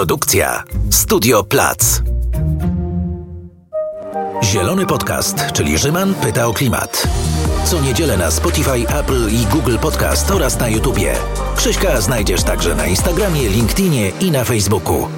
Produkcja 0.00 0.64
Studio 0.90 1.44
Plac. 1.44 2.02
Zielony 4.44 4.86
Podcast, 4.86 5.52
czyli 5.52 5.78
Rzyman 5.78 6.14
pyta 6.14 6.46
o 6.46 6.52
klimat. 6.52 7.08
Co 7.64 7.80
niedzielę 7.80 8.16
na 8.16 8.30
Spotify, 8.30 8.88
Apple 8.88 9.30
i 9.30 9.46
Google 9.46 9.76
Podcast 9.78 10.30
oraz 10.30 10.58
na 10.58 10.68
YouTubie. 10.68 11.14
Krzyśka 11.56 12.00
znajdziesz 12.00 12.42
także 12.42 12.74
na 12.74 12.86
Instagramie, 12.86 13.48
LinkedInie 13.48 14.12
i 14.20 14.30
na 14.30 14.44
Facebooku. 14.44 15.08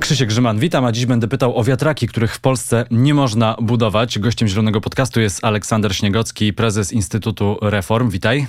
Krzysiek 0.00 0.28
Grzyman, 0.28 0.58
witam, 0.58 0.84
a 0.84 0.92
dziś 0.92 1.06
będę 1.06 1.28
pytał 1.28 1.58
o 1.58 1.64
wiatraki, 1.64 2.08
których 2.08 2.34
w 2.34 2.40
Polsce 2.40 2.86
nie 2.90 3.14
można 3.14 3.56
budować. 3.62 4.18
Gościem 4.18 4.48
Zielonego 4.48 4.80
Podcastu 4.80 5.20
jest 5.20 5.44
Aleksander 5.44 5.96
Śniegocki, 5.96 6.52
prezes 6.52 6.92
Instytutu 6.92 7.58
Reform. 7.62 8.10
Witaj. 8.10 8.46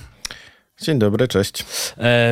Dzień 0.81 0.99
dobry, 0.99 1.27
cześć. 1.27 1.61
E, 1.61 1.65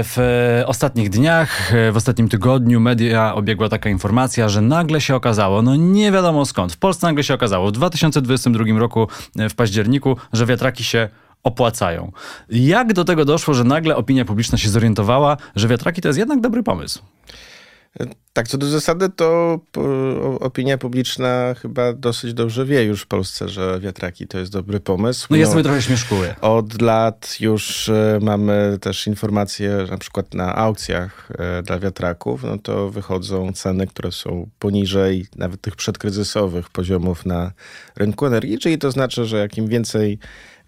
w 0.04 0.18
ostatnich 0.65 1.09
dniach, 1.09 1.73
e, 1.73 1.91
w 1.91 1.97
ostatnim 1.97 2.29
tygodniu 2.29 2.79
media 2.79 3.36
obiegła 3.36 3.69
taka 3.69 3.89
informacja, 3.89 4.50
że 4.50 4.61
nagle 4.61 5.01
się 5.01 5.15
okazało, 5.15 5.61
no 5.61 5.75
nie 5.75 6.11
wiadomo 6.11 6.46
skąd, 6.46 6.74
w 6.74 6.77
Polsce 6.77 7.07
nagle 7.07 7.24
się 7.24 7.33
okazało, 7.33 7.68
w 7.68 7.71
2022 7.71 8.79
roku 8.79 9.07
e, 9.39 9.50
w 9.50 9.55
październiku, 9.55 10.18
że 10.33 10.46
wiatraki 10.46 10.83
się 10.83 11.10
opłacają. 11.43 12.11
Jak 12.50 12.93
do 12.93 13.05
tego 13.05 13.25
doszło, 13.25 13.54
że 13.54 13.64
nagle 13.64 13.96
opinia 13.96 14.25
publiczna 14.25 14.57
się 14.57 14.69
zorientowała, 14.69 15.38
że 15.55 15.68
wiatraki 15.68 16.02
to 16.02 16.07
jest 16.07 16.19
jednak 16.19 16.41
dobry 16.41 16.63
pomysł? 16.63 17.00
Tak, 18.34 18.48
co 18.48 18.57
do 18.57 18.68
zasady, 18.68 19.10
to 19.10 19.60
opinia 20.39 20.78
publiczna 20.78 21.56
chyba 21.61 21.93
dosyć 21.93 22.34
dobrze 22.34 22.66
wie 22.66 22.84
już 22.84 23.02
w 23.02 23.07
Polsce, 23.07 23.50
że 23.50 23.80
wiatraki 23.80 24.28
to 24.28 24.39
jest 24.39 24.52
dobry 24.52 24.80
pomysł. 24.80 25.28
No 25.30 25.38
ja 25.38 25.47
sobie 25.47 25.64
trochę 25.64 25.82
śmieszkuję. 25.82 26.36
Od 26.42 26.82
lat 26.82 27.36
już 27.39 27.89
e, 27.89 28.20
mamy 28.21 28.78
też 28.82 29.07
informacje, 29.07 29.86
że 29.86 29.92
na 29.92 29.97
przykład 29.97 30.33
na 30.33 30.56
aukcjach 30.56 31.32
e, 31.38 31.64
dla 31.64 31.80
wiatraków, 31.80 32.44
no 32.44 32.58
to 32.58 32.89
wychodzą 32.89 33.53
ceny, 33.53 33.88
które 33.88 34.11
są 34.11 34.50
poniżej 34.59 35.28
nawet 35.35 35.61
tych 35.61 35.75
przedkryzysowych 35.75 36.69
poziomów 36.69 37.25
na 37.25 37.52
rynku 37.95 38.25
energii, 38.25 38.59
czyli 38.59 38.78
to 38.78 38.91
znaczy, 38.91 39.25
że 39.25 39.38
jak 39.38 39.58
im 39.58 39.67
więcej 39.67 40.19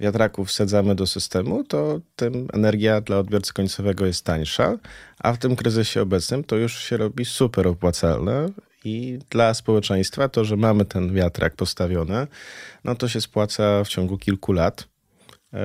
wiatraków 0.02 0.48
wsadzamy 0.48 0.96
do 0.96 1.08
systemu, 1.08 1.64
to 1.64 2.00
tym 2.16 2.48
energia 2.54 3.02
dla 3.02 3.18
odbiorcy 3.18 3.54
końcowego 3.54 4.06
jest 4.06 4.26
tańsza, 4.26 4.78
a 5.20 5.34
w 5.34 5.38
tym 5.38 5.56
kryzysie 5.56 6.02
obecnym 6.02 6.44
to 6.44 6.56
już 6.56 6.80
się 6.80 6.98
robi 6.98 7.26
super 7.26 7.68
opłacalne 7.68 8.50
i 8.84 9.20
dla 9.30 9.54
społeczeństwa 9.54 10.30
to, 10.30 10.46
że 10.46 10.58
mamy 10.58 10.86
ten 10.86 11.14
wiatrak 11.14 11.56
postawiony, 11.56 12.28
no 12.84 12.96
to 12.96 13.08
się 13.08 13.22
spłaca 13.22 13.84
w 13.84 13.88
ciągu 13.88 14.18
kilku 14.18 14.54
lat 14.54 14.88
yy, 15.54 15.60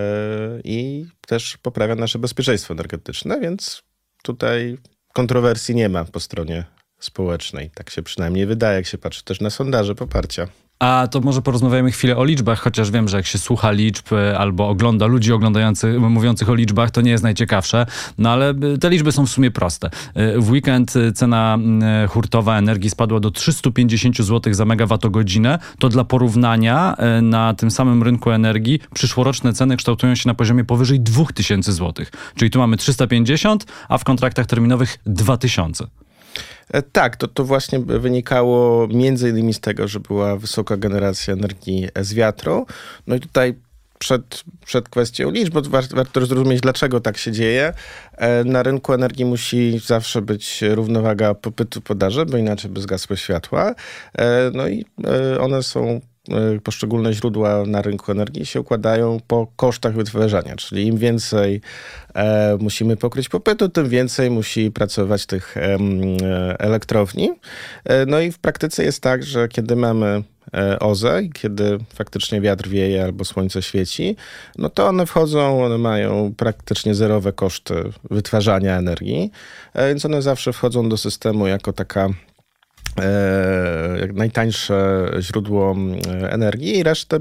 i 0.64 1.06
też 1.26 1.56
poprawia 1.56 1.94
nasze 1.94 2.18
bezpieczeństwo 2.18 2.74
energetyczne, 2.74 3.40
więc 3.40 3.82
tutaj 4.22 4.78
kontrowersji 5.12 5.74
nie 5.74 5.88
ma 5.88 6.04
po 6.04 6.20
stronie 6.20 6.64
społecznej. 7.00 7.70
Tak 7.70 7.90
się 7.90 8.02
przynajmniej 8.02 8.46
wydaje, 8.46 8.76
jak 8.76 8.86
się 8.86 8.98
patrzy 8.98 9.24
też 9.24 9.40
na 9.40 9.50
sondaże 9.50 9.94
poparcia. 9.94 10.48
A 10.78 11.08
to 11.10 11.20
może 11.20 11.42
porozmawiamy 11.42 11.90
chwilę 11.90 12.16
o 12.16 12.24
liczbach, 12.24 12.60
chociaż 12.60 12.90
wiem, 12.90 13.08
że 13.08 13.16
jak 13.16 13.26
się 13.26 13.38
słucha 13.38 13.70
liczb 13.70 14.12
e, 14.12 14.38
albo 14.38 14.68
ogląda 14.68 15.06
ludzi 15.06 15.32
oglądających, 15.32 16.00
mówiących 16.00 16.50
o 16.50 16.54
liczbach, 16.54 16.90
to 16.90 17.00
nie 17.00 17.10
jest 17.10 17.24
najciekawsze. 17.24 17.86
No 18.18 18.30
ale 18.30 18.50
e, 18.50 18.78
te 18.80 18.90
liczby 18.90 19.12
są 19.12 19.26
w 19.26 19.30
sumie 19.30 19.50
proste. 19.50 19.90
E, 20.14 20.38
w 20.38 20.50
weekend 20.50 20.94
cena 21.14 21.58
hurtowa 22.08 22.58
energii 22.58 22.90
spadła 22.90 23.20
do 23.20 23.30
350 23.30 24.16
zł 24.16 24.54
za 24.54 24.64
megawattogodzinę. 24.64 25.58
To 25.78 25.88
dla 25.88 26.04
porównania 26.04 26.96
na 27.22 27.54
tym 27.54 27.70
samym 27.70 28.02
rynku 28.02 28.30
energii 28.30 28.80
przyszłoroczne 28.94 29.52
ceny 29.52 29.76
kształtują 29.76 30.14
się 30.14 30.28
na 30.28 30.34
poziomie 30.34 30.64
powyżej 30.64 31.00
2000 31.00 31.72
zł. 31.72 32.06
Czyli 32.34 32.50
tu 32.50 32.58
mamy 32.58 32.76
350, 32.76 33.66
a 33.88 33.98
w 33.98 34.04
kontraktach 34.04 34.46
terminowych 34.46 34.98
2000. 35.06 35.86
E, 36.72 36.82
tak, 36.82 37.16
to, 37.16 37.28
to 37.28 37.44
właśnie 37.44 37.78
wynikało 37.78 38.88
między 38.88 39.30
innymi 39.30 39.54
z 39.54 39.60
tego, 39.60 39.88
że 39.88 40.00
była 40.00 40.36
wysoka 40.36 40.76
generacja 40.76 41.34
energii 41.34 41.88
z 42.00 42.14
wiatru. 42.14 42.66
No 43.06 43.14
i 43.14 43.20
tutaj 43.20 43.54
przed, 43.98 44.44
przed 44.66 44.88
kwestią 44.88 45.30
liczb, 45.30 45.54
bo 45.54 45.62
warto, 45.90 46.26
zrozumieć, 46.26 46.60
dlaczego 46.60 47.00
tak 47.00 47.16
się 47.16 47.32
dzieje. 47.32 47.72
E, 48.12 48.44
na 48.44 48.62
rynku 48.62 48.92
energii 48.92 49.24
musi 49.24 49.80
zawsze 49.86 50.22
być 50.22 50.62
równowaga 50.62 51.34
popytu 51.34 51.80
podaży, 51.80 52.26
bo 52.26 52.36
inaczej 52.36 52.70
by 52.70 52.80
zgasły 52.80 53.16
światła. 53.16 53.74
E, 54.18 54.50
no 54.54 54.68
i 54.68 54.84
one 55.40 55.62
są 55.62 56.00
poszczególne 56.62 57.12
źródła 57.12 57.66
na 57.66 57.82
rynku 57.82 58.12
energii 58.12 58.46
się 58.46 58.60
układają 58.60 59.20
po 59.26 59.46
kosztach 59.56 59.94
wytwarzania, 59.94 60.56
czyli 60.56 60.86
im 60.86 60.96
więcej 60.96 61.60
e, 62.14 62.56
musimy 62.60 62.96
pokryć 62.96 63.28
popytu, 63.28 63.68
tym 63.68 63.88
więcej 63.88 64.30
musi 64.30 64.70
pracować 64.70 65.26
tych 65.26 65.56
e, 65.56 65.78
elektrowni. 66.58 67.30
E, 67.84 68.06
no 68.06 68.20
i 68.20 68.32
w 68.32 68.38
praktyce 68.38 68.84
jest 68.84 69.02
tak, 69.02 69.22
że 69.22 69.48
kiedy 69.48 69.76
mamy 69.76 70.22
OZE, 70.80 71.22
kiedy 71.34 71.78
faktycznie 71.94 72.40
wiatr 72.40 72.68
wieje 72.68 73.04
albo 73.04 73.24
słońce 73.24 73.62
świeci, 73.62 74.16
no 74.58 74.68
to 74.68 74.86
one 74.86 75.06
wchodzą, 75.06 75.64
one 75.64 75.78
mają 75.78 76.34
praktycznie 76.36 76.94
zerowe 76.94 77.32
koszty 77.32 77.74
wytwarzania 78.10 78.78
energii, 78.78 79.30
więc 79.74 80.04
one 80.04 80.22
zawsze 80.22 80.52
wchodzą 80.52 80.88
do 80.88 80.96
systemu 80.96 81.46
jako 81.46 81.72
taka 81.72 82.08
najtańsze 84.14 85.10
źródło 85.20 85.70
mm, 85.70 85.98
energii 86.30 86.78
i 86.78 86.82
resztę 86.82 87.18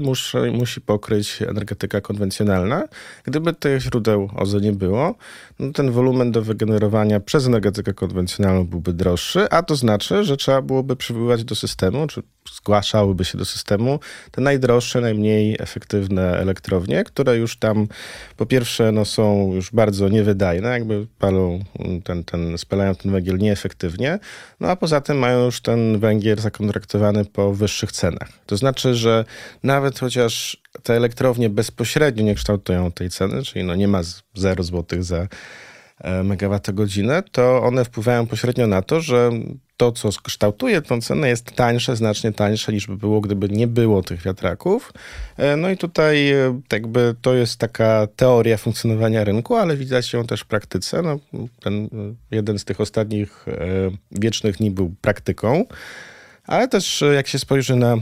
musi, 0.52 0.80
pokryć 0.80 1.42
energetyka 1.42 2.00
konwencjonalna. 2.00 2.88
Gdyby 3.24 3.52
tych 3.52 3.80
źródeł 3.80 4.30
OZE 4.36 4.60
nie 4.60 4.72
było, 4.72 5.14
no 5.58 5.72
ten 5.72 5.90
wolumen 5.90 6.32
do 6.32 6.42
wygenerowania 6.42 7.20
przez 7.20 7.46
energetykę 7.46 7.94
konwencjonalną 7.94 8.66
byłby 8.66 8.92
droższy, 8.92 9.50
a 9.50 9.62
to 9.62 9.76
znaczy, 9.76 10.24
że 10.24 10.36
trzeba 10.36 10.62
byłoby 10.62 10.96
przybywać 10.96 11.44
do 11.44 11.54
systemu, 11.54 12.06
czy 12.06 12.22
zgłaszałyby 12.54 13.24
się 13.24 13.38
do 13.38 13.44
systemu 13.44 14.00
te 14.30 14.40
najdroższe, 14.40 15.00
najmniej 15.00 15.56
efektywne 15.58 16.38
elektrownie, 16.38 17.04
które 17.04 17.36
już 17.36 17.58
tam 17.58 17.88
po 18.36 18.46
pierwsze 18.46 18.92
no, 18.92 19.04
są 19.04 19.52
już 19.54 19.70
bardzo 19.72 20.08
niewydajne, 20.08 20.68
jakby 20.68 21.06
palą 21.18 21.64
ten, 22.04 22.24
ten, 22.24 22.58
spalają 22.58 22.94
ten 22.94 23.12
węgiel 23.12 23.38
nieefektywnie, 23.38 24.18
no 24.60 24.68
a 24.68 24.76
poza 24.76 25.00
tym 25.00 25.18
mają 25.18 25.44
już 25.44 25.60
ten 25.66 25.98
węgiel 25.98 26.38
zakontraktowany 26.38 27.24
po 27.24 27.52
wyższych 27.52 27.92
cenach. 27.92 28.28
To 28.46 28.56
znaczy, 28.56 28.94
że 28.94 29.24
nawet 29.62 29.98
chociaż 29.98 30.62
te 30.82 30.94
elektrownie 30.94 31.50
bezpośrednio 31.50 32.24
nie 32.24 32.34
kształtują 32.34 32.92
tej 32.92 33.10
ceny, 33.10 33.42
czyli 33.42 33.64
no 33.64 33.74
nie 33.74 33.88
ma 33.88 34.00
0 34.34 34.64
zł 34.64 35.02
za 35.02 35.28
megawattogodzinę, 36.24 37.22
to 37.32 37.62
one 37.62 37.84
wpływają 37.84 38.26
pośrednio 38.26 38.66
na 38.66 38.82
to, 38.82 39.00
że 39.00 39.30
to, 39.76 39.92
co 39.92 40.08
kształtuje 40.22 40.82
tą 40.82 41.00
cenę, 41.00 41.28
jest 41.28 41.52
tańsze, 41.52 41.96
znacznie 41.96 42.32
tańsze 42.32 42.72
niż 42.72 42.86
by 42.86 42.96
było, 42.96 43.20
gdyby 43.20 43.48
nie 43.48 43.66
było 43.66 44.02
tych 44.02 44.22
wiatraków. 44.22 44.92
E, 45.36 45.56
no 45.56 45.70
i 45.70 45.76
tutaj 45.76 46.30
e, 46.30 46.60
jakby 46.72 47.14
to 47.22 47.34
jest 47.34 47.58
taka 47.58 48.08
teoria 48.16 48.56
funkcjonowania 48.56 49.24
rynku, 49.24 49.56
ale 49.56 49.76
widać 49.76 50.12
ją 50.12 50.26
też 50.26 50.40
w 50.40 50.46
praktyce. 50.46 51.02
No, 51.02 51.18
ten 51.60 51.88
jeden 52.30 52.58
z 52.58 52.64
tych 52.64 52.80
ostatnich 52.80 53.46
wiecznych 54.12 54.56
dni 54.56 54.70
był 54.70 54.94
praktyką. 55.00 55.64
Ale 56.46 56.68
też 56.68 57.04
jak 57.14 57.28
się 57.28 57.38
spojrzy 57.38 57.76
na 57.76 57.96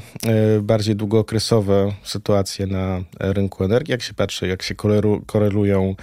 bardziej 0.60 0.96
długookresowe 0.96 1.92
sytuacje 2.02 2.66
na 2.66 3.02
rynku 3.20 3.64
energii, 3.64 3.92
jak 3.92 4.02
się 4.02 4.14
patrzy, 4.14 4.48
jak 4.48 4.62
się 4.62 4.74
korelują 5.26 5.94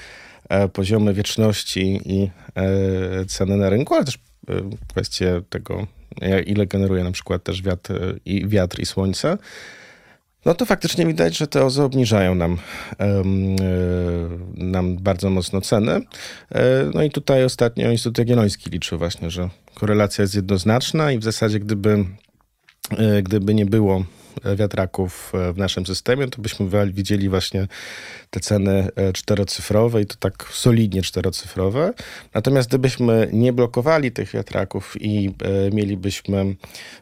poziomy 0.74 1.14
wieczności 1.14 2.02
i 2.06 2.30
ceny 3.28 3.58
na 3.58 3.70
rynku, 3.70 3.96
ale 3.96 4.06
też 4.06 4.20
kwestie 4.90 5.42
tego, 5.50 5.88
ile 6.46 6.68
generuje 6.68 7.04
na 7.04 7.12
przykład 7.12 7.44
też 7.44 7.62
wiatr 7.62 8.20
i, 8.26 8.48
wiatr 8.48 8.80
i 8.80 8.86
słońce, 8.86 9.38
no 10.46 10.54
to 10.54 10.66
faktycznie 10.66 11.06
widać, 11.06 11.38
że 11.38 11.48
te 11.48 11.66
OZE 11.66 11.84
obniżają 11.84 12.36
nam, 12.36 12.58
nam 14.54 14.98
bardzo 14.98 15.30
mocno 15.30 15.62
ceny. 15.62 16.02
No 16.94 17.04
i 17.04 17.10
tutaj 17.10 17.44
ostatnio 17.44 17.92
Instytut 17.92 18.18
Jagielloński 18.18 18.70
liczył 18.70 18.98
właśnie, 18.98 19.30
że 19.30 19.50
korelacja 19.74 20.22
jest 20.22 20.36
jednoznaczna 20.36 21.12
i 21.12 21.18
w 21.18 21.24
zasadzie 21.24 21.60
gdyby, 21.60 22.06
gdyby 23.24 23.54
nie 23.54 23.66
było 23.66 24.06
wiatraków 24.56 25.32
w 25.54 25.58
naszym 25.58 25.86
systemie, 25.86 26.28
to 26.28 26.42
byśmy 26.42 26.92
widzieli 26.92 27.30
właśnie 27.30 27.68
te 28.30 28.40
ceny 28.40 28.88
e, 28.96 29.14
czterocyfrowe 29.14 30.02
i 30.02 30.06
to 30.06 30.16
tak 30.20 30.48
solidnie 30.52 31.02
czterocyfrowe. 31.02 31.94
Natomiast 32.34 32.70
gdybyśmy 32.70 33.30
nie 33.34 33.54
blokowali 33.54 34.12
tych 34.12 34.32
wiatraków 34.32 35.02
i 35.02 35.28
e, 35.28 35.32
mielibyśmy 35.76 36.56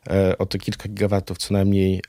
e, 0.09 0.37
o 0.37 0.45
te 0.45 0.57
kilka 0.57 0.89
gigawatów 0.89 1.37
co 1.37 1.53
najmniej 1.53 2.01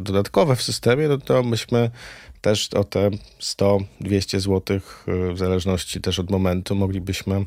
dodatkowe 0.00 0.56
w 0.56 0.62
systemie, 0.62 1.08
no 1.08 1.18
to 1.18 1.42
byśmy 1.42 1.90
też 2.40 2.68
o 2.74 2.84
te 2.84 3.10
100-200 3.40 4.40
zł, 4.40 4.80
w 5.06 5.38
zależności 5.38 6.00
też 6.00 6.18
od 6.18 6.30
momentu, 6.30 6.74
moglibyśmy 6.74 7.46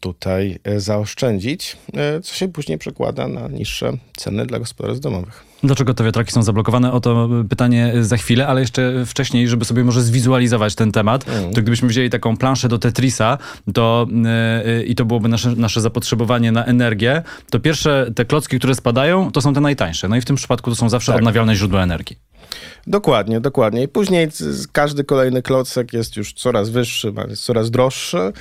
tutaj 0.00 0.58
e, 0.64 0.80
zaoszczędzić, 0.80 1.76
e, 1.94 2.20
co 2.20 2.34
się 2.34 2.48
później 2.48 2.78
przekłada 2.78 3.28
na 3.28 3.48
niższe 3.48 3.92
ceny 4.16 4.46
dla 4.46 4.58
gospodarstw 4.58 5.02
domowych. 5.02 5.44
Dlaczego 5.62 5.94
te 5.94 6.04
wiatraki 6.04 6.32
są 6.32 6.42
zablokowane? 6.42 6.92
O 6.92 7.00
to 7.00 7.28
pytanie 7.48 7.92
za 8.00 8.16
chwilę, 8.16 8.46
ale 8.46 8.60
jeszcze 8.60 9.06
wcześniej, 9.06 9.48
żeby 9.48 9.64
sobie 9.64 9.84
może 9.84 10.02
zwizualizować 10.02 10.74
ten 10.74 10.92
temat, 10.92 11.28
mm. 11.28 11.52
to 11.52 11.62
gdybyśmy 11.62 11.88
wzięli 11.88 12.10
taką 12.10 12.36
planszę 12.36 12.68
do 12.68 12.78
Tetrisa 12.78 13.38
to, 13.74 14.06
yy, 14.76 14.84
i 14.84 14.94
to 14.94 15.04
byłoby 15.04 15.28
nasze, 15.28 15.50
nasze 15.56 15.80
zapotrzebowanie 15.80 16.52
na 16.52 16.64
energię, 16.64 17.22
to 17.50 17.60
pierwsze 17.60 18.10
te 18.14 18.24
klocki, 18.24 18.58
które 18.58 18.74
spadają, 18.74 19.32
to 19.32 19.40
są 19.40 19.54
te 19.54 19.60
najtańsze. 19.60 20.08
No 20.08 20.16
i 20.16 20.20
w 20.20 20.24
tym 20.24 20.36
przypadku 20.36 20.70
to 20.70 20.76
są 20.76 20.88
zawsze 20.88 21.12
tak. 21.12 21.18
odnawialne 21.18 21.56
źródła 21.56 21.82
energii. 21.82 22.31
Dokładnie, 22.86 23.40
dokładnie. 23.40 23.82
I 23.82 23.88
później 23.88 24.28
każdy 24.72 25.04
kolejny 25.04 25.42
klocek 25.42 25.92
jest 25.92 26.16
już 26.16 26.32
coraz 26.32 26.70
wyższy, 26.70 27.12
jest 27.28 27.44
coraz 27.44 27.70
droższy. 27.70 28.32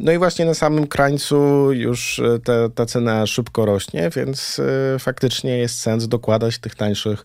No 0.00 0.12
i 0.12 0.18
właśnie 0.18 0.44
na 0.44 0.54
samym 0.54 0.86
krańcu 0.86 1.72
już 1.72 2.18
e, 2.18 2.38
ta, 2.38 2.68
ta 2.68 2.86
cena 2.86 3.26
szybko 3.26 3.66
rośnie, 3.66 4.10
więc 4.16 4.60
e, 4.94 4.98
faktycznie 4.98 5.58
jest 5.58 5.80
sens 5.80 6.08
dokładać 6.08 6.58
tych 6.58 6.74
tańszych 6.74 7.24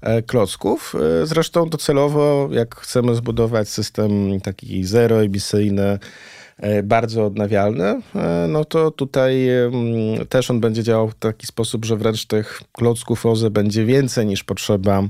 e, 0.00 0.22
klocków. 0.22 0.94
Zresztą 1.24 1.68
docelowo, 1.68 2.48
jak 2.52 2.76
chcemy 2.76 3.14
zbudować 3.14 3.68
system 3.68 4.40
taki 4.40 4.84
zeroemisyjny, 4.84 5.98
bardzo 6.82 7.26
odnawialny, 7.26 8.00
no 8.48 8.64
to 8.64 8.90
tutaj 8.90 9.48
też 10.28 10.50
on 10.50 10.60
będzie 10.60 10.82
działał 10.82 11.08
w 11.08 11.14
taki 11.14 11.46
sposób, 11.46 11.84
że 11.84 11.96
wręcz 11.96 12.26
tych 12.26 12.60
klocków 12.72 13.26
OZE 13.26 13.50
będzie 13.50 13.84
więcej 13.84 14.26
niż 14.26 14.44
potrzeba 14.44 15.02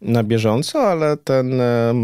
na 0.00 0.22
bieżąco, 0.22 0.82
ale 0.82 1.16
ten, 1.16 1.60
e, 1.60 1.94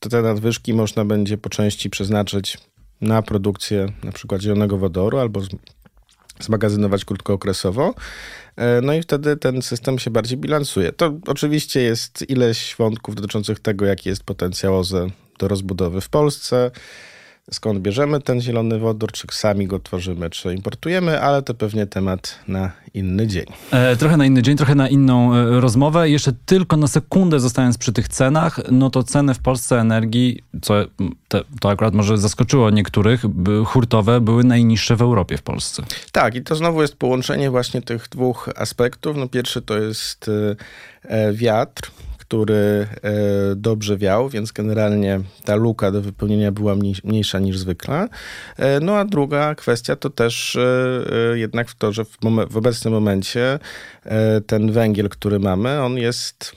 te 0.00 0.22
nadwyżki 0.22 0.74
można 0.74 1.04
będzie 1.04 1.38
po 1.38 1.48
części 1.48 1.90
przeznaczyć 1.90 2.58
na 3.00 3.22
produkcję 3.22 3.86
na 4.04 4.12
przykład 4.12 4.40
zielonego 4.40 4.78
wodoru 4.78 5.18
albo 5.18 5.40
zmagazynować 6.40 7.04
krótkookresowo. 7.04 7.94
E, 8.56 8.80
no 8.80 8.94
i 8.94 9.02
wtedy 9.02 9.36
ten 9.36 9.62
system 9.62 9.98
się 9.98 10.10
bardziej 10.10 10.38
bilansuje. 10.38 10.92
To 10.92 11.18
oczywiście 11.26 11.80
jest 11.80 12.30
ileś 12.30 12.74
wątków 12.78 13.14
dotyczących 13.14 13.60
tego, 13.60 13.86
jaki 13.86 14.08
jest 14.08 14.24
potencjał 14.24 14.78
OZE 14.78 15.06
do 15.38 15.48
rozbudowy 15.48 16.00
w 16.00 16.08
Polsce 16.08 16.70
skąd 17.50 17.78
bierzemy 17.78 18.20
ten 18.20 18.40
zielony 18.40 18.78
wodór, 18.78 19.12
czy 19.12 19.26
sami 19.30 19.66
go 19.66 19.78
tworzymy, 19.78 20.30
czy 20.30 20.54
importujemy, 20.54 21.20
ale 21.20 21.42
to 21.42 21.54
pewnie 21.54 21.86
temat 21.86 22.38
na 22.48 22.72
inny 22.94 23.26
dzień. 23.26 23.46
E, 23.70 23.96
trochę 23.96 24.16
na 24.16 24.26
inny 24.26 24.42
dzień, 24.42 24.56
trochę 24.56 24.74
na 24.74 24.88
inną 24.88 25.34
e, 25.34 25.60
rozmowę. 25.60 26.10
Jeszcze 26.10 26.32
tylko 26.46 26.76
na 26.76 26.88
sekundę 26.88 27.40
zostając 27.40 27.78
przy 27.78 27.92
tych 27.92 28.08
cenach, 28.08 28.60
no 28.70 28.90
to 28.90 29.02
ceny 29.02 29.34
w 29.34 29.38
Polsce 29.38 29.80
energii, 29.80 30.42
co 30.62 30.74
te, 31.28 31.40
to 31.60 31.70
akurat 31.70 31.94
może 31.94 32.18
zaskoczyło 32.18 32.70
niektórych, 32.70 33.26
by, 33.26 33.64
hurtowe 33.64 34.20
były 34.20 34.44
najniższe 34.44 34.96
w 34.96 35.02
Europie 35.02 35.36
w 35.36 35.42
Polsce. 35.42 35.82
Tak, 36.12 36.34
i 36.34 36.42
to 36.42 36.56
znowu 36.56 36.82
jest 36.82 36.96
połączenie 36.96 37.50
właśnie 37.50 37.82
tych 37.82 38.08
dwóch 38.08 38.48
aspektów. 38.56 39.16
No 39.16 39.28
pierwszy 39.28 39.62
to 39.62 39.78
jest 39.78 40.30
e, 41.04 41.32
wiatr, 41.32 41.90
który 42.30 42.54
e, 42.54 42.86
dobrze 43.56 43.96
wiał, 43.96 44.28
więc 44.28 44.52
generalnie 44.52 45.20
ta 45.44 45.54
luka 45.54 45.90
do 45.90 46.02
wypełnienia 46.02 46.52
była 46.52 46.74
mniejsza 47.04 47.38
niż 47.38 47.58
zwykle. 47.58 48.08
E, 48.56 48.80
no 48.80 48.96
a 48.96 49.04
druga 49.04 49.54
kwestia 49.54 49.96
to 49.96 50.10
też 50.10 50.56
e, 50.56 51.38
jednak 51.38 51.68
w 51.68 51.74
to, 51.74 51.92
że 51.92 52.04
w, 52.04 52.56
obecnym 52.56 52.94
momencie 52.94 53.58
ten 54.46 54.72
węgiel, 54.72 55.08
który 55.08 55.38
mamy, 55.38 55.82
on 55.82 55.96
jest 55.96 56.56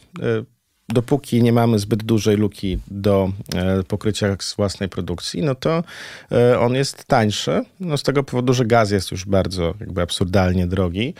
dopóki 0.90 1.44
nie 1.44 1.54
mamy 1.54 1.80
zbyt 1.80 2.04
dużej 2.04 2.38
luki 2.38 2.80
do 2.88 3.32
e, 3.56 3.84
pokrycia 3.84 4.36
z 4.40 4.56
własnej 4.56 4.90
produkcji, 4.90 5.42
no 5.42 5.56
to 5.56 5.84
e, 6.32 6.60
on 6.60 6.76
jest 6.76 7.06
tańszy. 7.06 7.66
No 7.80 7.98
z 7.98 8.04
tego 8.04 8.24
powodu, 8.24 8.54
że 8.54 8.66
gaz 8.66 8.92
jest 8.92 9.12
już 9.12 9.26
bardzo 9.26 9.74
jakby 9.80 10.02
absurdalnie 10.02 10.68
drogi. 10.68 11.14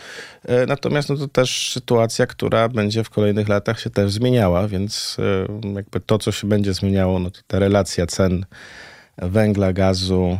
E, 0.44 0.66
natomiast 0.66 1.08
no 1.08 1.16
to 1.16 1.28
też 1.28 1.72
sytuacja, 1.72 2.26
która 2.26 2.68
będzie 2.68 3.04
w 3.04 3.10
kolejnych 3.10 3.48
latach 3.48 3.80
się 3.80 3.90
też 3.90 4.12
zmieniała, 4.12 4.68
więc 4.68 5.16
jakby 5.74 6.00
to, 6.00 6.18
co 6.18 6.32
się 6.32 6.48
będzie 6.48 6.74
zmieniało, 6.74 7.18
no 7.18 7.30
to 7.30 7.40
ta 7.46 7.58
relacja 7.58 8.06
cen 8.06 8.46
węgla, 9.18 9.72
gazu, 9.72 10.38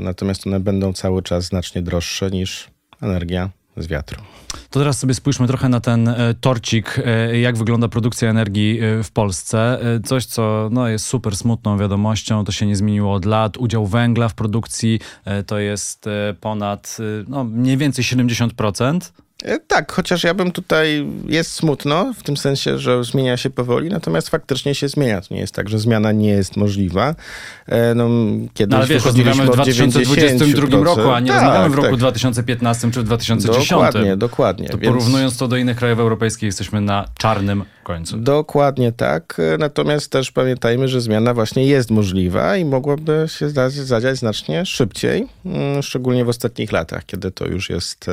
natomiast 0.00 0.46
one 0.46 0.60
będą 0.60 0.92
cały 0.92 1.22
czas 1.22 1.44
znacznie 1.44 1.82
droższe 1.82 2.30
niż 2.30 2.70
energia 3.02 3.50
z 3.82 3.86
wiatru. 3.86 4.22
To 4.70 4.80
teraz 4.80 4.98
sobie 4.98 5.14
spójrzmy 5.14 5.46
trochę 5.46 5.68
na 5.68 5.80
ten 5.80 6.08
e, 6.08 6.34
torcik, 6.40 7.00
e, 7.04 7.38
jak 7.38 7.56
wygląda 7.56 7.88
produkcja 7.88 8.30
energii 8.30 8.80
e, 8.80 9.02
w 9.02 9.10
Polsce. 9.10 9.78
Coś, 10.04 10.26
co 10.26 10.68
no, 10.72 10.88
jest 10.88 11.06
super 11.06 11.36
smutną 11.36 11.78
wiadomością, 11.78 12.44
to 12.44 12.52
się 12.52 12.66
nie 12.66 12.76
zmieniło 12.76 13.14
od 13.14 13.24
lat. 13.24 13.56
Udział 13.56 13.86
węgla 13.86 14.28
w 14.28 14.34
produkcji 14.34 15.00
to 15.46 15.58
jest 15.58 16.08
ponad 16.40 16.96
no, 17.28 17.44
mniej 17.44 17.76
więcej 17.76 18.04
70%. 18.04 19.12
E, 19.44 19.58
tak, 19.58 19.92
chociaż 19.92 20.24
ja 20.24 20.34
bym 20.34 20.52
tutaj, 20.52 21.06
jest 21.26 21.52
smutno, 21.52 22.12
w 22.18 22.22
tym 22.22 22.36
sensie, 22.36 22.78
że 22.78 23.04
zmienia 23.04 23.36
się 23.36 23.50
powoli, 23.50 23.88
natomiast 23.88 24.28
faktycznie 24.28 24.74
się 24.74 24.88
zmienia. 24.88 25.20
To 25.20 25.34
nie 25.34 25.40
jest 25.40 25.54
tak, 25.54 25.68
że 25.68 25.78
zmiana 25.78 26.12
nie 26.12 26.28
jest 26.28 26.56
możliwa. 26.56 27.14
E, 27.66 27.94
no, 27.94 28.08
kiedyś 28.54 28.72
no, 28.72 28.76
ale 28.76 28.86
wiesz, 28.86 29.04
rozmawiamy 29.04 29.46
w 29.46 29.50
2022 29.50 30.84
roku, 30.84 31.10
a 31.10 31.20
nie 31.20 31.30
tak, 31.30 31.42
rozmawiamy 31.42 31.70
w 31.70 31.74
roku 31.74 31.90
tak. 31.90 31.98
2015 31.98 32.90
czy 32.90 33.02
2010. 33.02 33.70
Dokładnie, 33.70 34.16
dokładnie. 34.16 34.68
To 34.68 34.78
więc... 34.78 34.94
porównując 34.94 35.36
to 35.36 35.48
do 35.48 35.56
innych 35.56 35.76
krajów 35.76 35.98
europejskich, 35.98 36.42
jesteśmy 36.42 36.80
na 36.80 37.04
czarnym 37.18 37.64
końcu. 37.88 38.16
Dokładnie 38.16 38.92
tak, 38.92 39.36
e, 39.54 39.58
natomiast 39.58 40.12
też 40.12 40.32
pamiętajmy, 40.32 40.88
że 40.88 41.00
zmiana 41.00 41.34
właśnie 41.34 41.66
jest 41.66 41.90
możliwa 41.90 42.56
i 42.56 42.64
mogłaby 42.64 43.24
się 43.26 43.50
zadziać 43.70 44.16
znacznie 44.16 44.66
szybciej, 44.66 45.28
mm, 45.46 45.82
szczególnie 45.82 46.24
w 46.24 46.28
ostatnich 46.28 46.72
latach, 46.72 47.06
kiedy 47.06 47.30
to 47.30 47.46
już 47.46 47.70
jest 47.70 48.06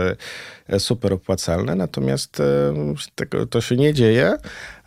super 0.79 1.13
opłacalne, 1.13 1.75
natomiast 1.75 2.39
e, 2.39 2.73
tego, 3.15 3.45
to 3.45 3.61
się 3.61 3.75
nie 3.75 3.93
dzieje. 3.93 4.37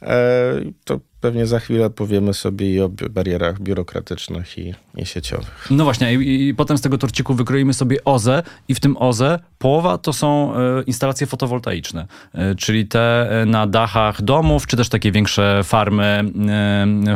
E, 0.03 0.61
to 0.85 1.01
pewnie 1.21 1.47
za 1.47 1.61
chwilę 1.61 1.91
powiemy 1.91 2.35
sobie 2.35 2.75
i 2.75 2.81
o 2.81 2.89
barierach 3.11 3.61
biurokratycznych 3.61 4.59
i, 4.59 4.75
i 4.97 5.07
sieciowych. 5.07 5.67
No 5.71 5.85
właśnie, 5.85 6.15
i, 6.15 6.49
i, 6.49 6.55
potem 6.55 6.79
z 6.79 6.81
tego 6.81 6.99
torciku 6.99 7.35
wykroimy 7.35 7.75
sobie 7.75 8.05
OZE 8.05 8.43
i 8.69 8.75
w 8.75 8.81
tym 8.81 8.97
OZE 8.97 9.39
połowa 9.59 9.99
to 9.99 10.13
są 10.13 10.55
e, 10.55 10.83
instalacje 10.83 11.27
fotowoltaiczne, 11.27 12.07
e, 12.35 12.55
czyli 12.55 12.87
te 12.87 13.29
na 13.47 13.67
dachach 13.67 14.23
domów, 14.23 14.67
czy 14.67 14.77
też 14.77 14.89
takie 14.89 15.13
większe 15.13 15.61
farmy 15.65 16.25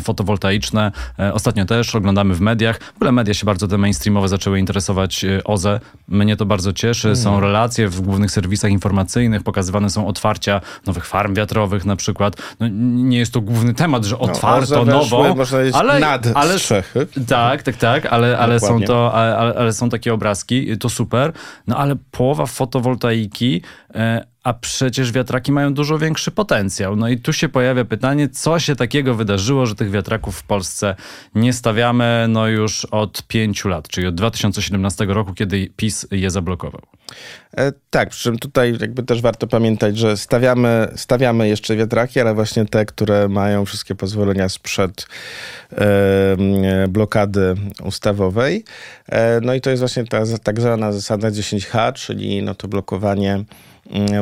fotowoltaiczne. 0.00 0.92
Ostatnio 1.32 1.64
też 1.64 1.94
oglądamy 1.94 2.34
w 2.34 2.40
mediach. 2.40 2.80
W 2.82 2.96
ogóle 2.96 3.12
media 3.12 3.34
się 3.34 3.46
bardzo 3.46 3.68
te 3.68 3.78
mainstreamowe 3.78 4.28
zaczęły 4.28 4.58
interesować 4.58 5.24
OZE. 5.44 5.80
Mnie 6.08 6.36
to 6.36 6.46
bardzo 6.46 6.72
cieszy. 6.72 7.16
Są 7.16 7.40
relacje 7.40 7.88
w 7.88 8.00
głównych 8.00 8.30
serwisach 8.30 8.70
informacyjnych, 8.70 9.42
pokazywane 9.42 9.90
są 9.90 10.06
otwarcia 10.06 10.60
nowych 10.86 11.06
farm 11.06 11.34
wiatrowych 11.34 11.84
na 11.84 11.96
przykład. 11.96 12.36
No, 12.60 12.68
nie 12.80 13.18
jest 13.18 13.32
to 13.32 13.40
główny 13.40 13.74
temat, 13.74 14.04
że 14.04 14.16
no, 14.16 14.20
otwarto 14.20 14.84
no, 14.84 14.92
nową, 14.92 15.34
ale, 15.72 16.00
nad 16.00 16.26
ale 16.34 16.58
tak, 17.28 17.62
tak, 17.62 17.76
tak, 17.76 18.06
ale, 18.06 18.38
ale, 18.38 18.60
są 18.60 18.80
to, 18.80 19.14
ale, 19.14 19.54
ale, 19.56 19.72
są 19.72 19.88
takie 19.88 20.14
obrazki, 20.14 20.78
to 20.78 20.88
super. 20.88 21.32
No 21.66 21.76
ale 21.76 21.96
połowa 22.10 22.46
fotowoltaiki 22.46 23.62
e, 23.94 24.32
a 24.44 24.52
przecież 24.54 25.12
wiatraki 25.12 25.52
mają 25.52 25.74
dużo 25.74 25.98
większy 25.98 26.30
potencjał. 26.30 26.96
No 26.96 27.08
i 27.08 27.18
tu 27.18 27.32
się 27.32 27.48
pojawia 27.48 27.84
pytanie, 27.84 28.28
co 28.28 28.58
się 28.58 28.76
takiego 28.76 29.14
wydarzyło, 29.14 29.66
że 29.66 29.74
tych 29.74 29.90
wiatraków 29.90 30.36
w 30.36 30.42
Polsce 30.42 30.94
nie 31.34 31.52
stawiamy 31.52 32.26
no 32.28 32.46
już 32.48 32.84
od 32.84 33.22
pięciu 33.26 33.68
lat, 33.68 33.88
czyli 33.88 34.06
od 34.06 34.14
2017 34.14 35.04
roku, 35.04 35.34
kiedy 35.34 35.70
PiS 35.76 36.06
je 36.10 36.30
zablokował. 36.30 36.82
E, 37.56 37.72
tak, 37.90 38.08
przy 38.08 38.22
czym 38.22 38.38
tutaj 38.38 38.76
jakby 38.80 39.02
też 39.02 39.20
warto 39.22 39.46
pamiętać, 39.46 39.98
że 39.98 40.16
stawiamy, 40.16 40.88
stawiamy 40.96 41.48
jeszcze 41.48 41.76
wiatraki, 41.76 42.20
ale 42.20 42.34
właśnie 42.34 42.64
te, 42.64 42.84
które 42.84 43.28
mają 43.28 43.64
wszystkie 43.64 43.94
pozwolenia 43.94 44.48
sprzed 44.48 45.06
e, 45.72 46.36
blokady 46.88 47.54
ustawowej. 47.84 48.64
E, 49.08 49.40
no 49.40 49.54
i 49.54 49.60
to 49.60 49.70
jest 49.70 49.80
właśnie 49.80 50.04
ta 50.04 50.22
tak 50.42 50.60
zwana 50.60 50.92
zasada 50.92 51.30
10H, 51.30 51.92
czyli 51.92 52.42
no 52.42 52.54
to 52.54 52.68
blokowanie 52.68 53.44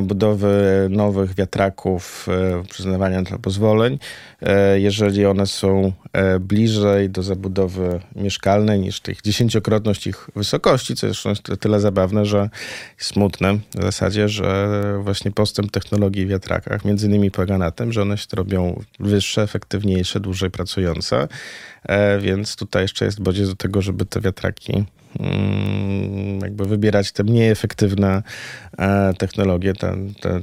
budowy 0.02 0.87
nowych 0.90 1.35
wiatraków, 1.35 2.26
e, 2.29 2.62
przyznawania 2.69 3.23
dla 3.23 3.38
pozwoleń, 3.38 3.99
e, 4.43 4.81
jeżeli 4.81 5.26
one 5.26 5.47
są 5.47 5.93
e, 6.12 6.38
bliżej 6.38 7.11
do 7.11 7.23
zabudowy 7.23 8.00
mieszkalnej 8.17 8.81
niż 8.81 9.00
tych 9.00 9.23
dziesięciokrotność 9.23 10.07
ich 10.07 10.31
wysokości, 10.37 10.95
co 10.95 11.07
jest 11.07 11.23
tyle 11.61 11.81
zabawne, 11.81 12.26
że 12.26 12.50
smutne 12.99 13.59
w 13.75 13.83
zasadzie, 13.83 14.29
że 14.29 14.79
właśnie 15.02 15.31
postęp 15.31 15.71
technologii 15.71 16.26
w 16.26 16.29
wiatrakach 16.29 16.85
między 16.85 17.07
innymi 17.07 17.31
polega 17.31 17.59
na 17.59 17.71
tym, 17.71 17.93
że 17.93 18.02
one 18.02 18.19
się 18.19 18.26
robią 18.33 18.83
wyższe, 19.00 19.43
efektywniejsze, 19.43 20.21
dłużej 20.21 20.50
pracujące, 20.50 21.29
więc 22.21 22.57
tutaj 22.57 22.83
jeszcze 22.83 23.05
jest 23.05 23.23
bodziec 23.23 23.49
do 23.49 23.57
tego, 23.57 23.83
żeby 23.83 24.07
te 24.07 24.21
wiatraki 24.21 24.85
Mm, 25.19 26.39
jakby 26.41 26.65
wybierać 26.65 27.13
te 27.13 27.25
mniej 27.25 27.51
efektywne 27.51 28.23
e, 28.79 29.15
technologie, 29.19 29.73
ta, 29.73 29.95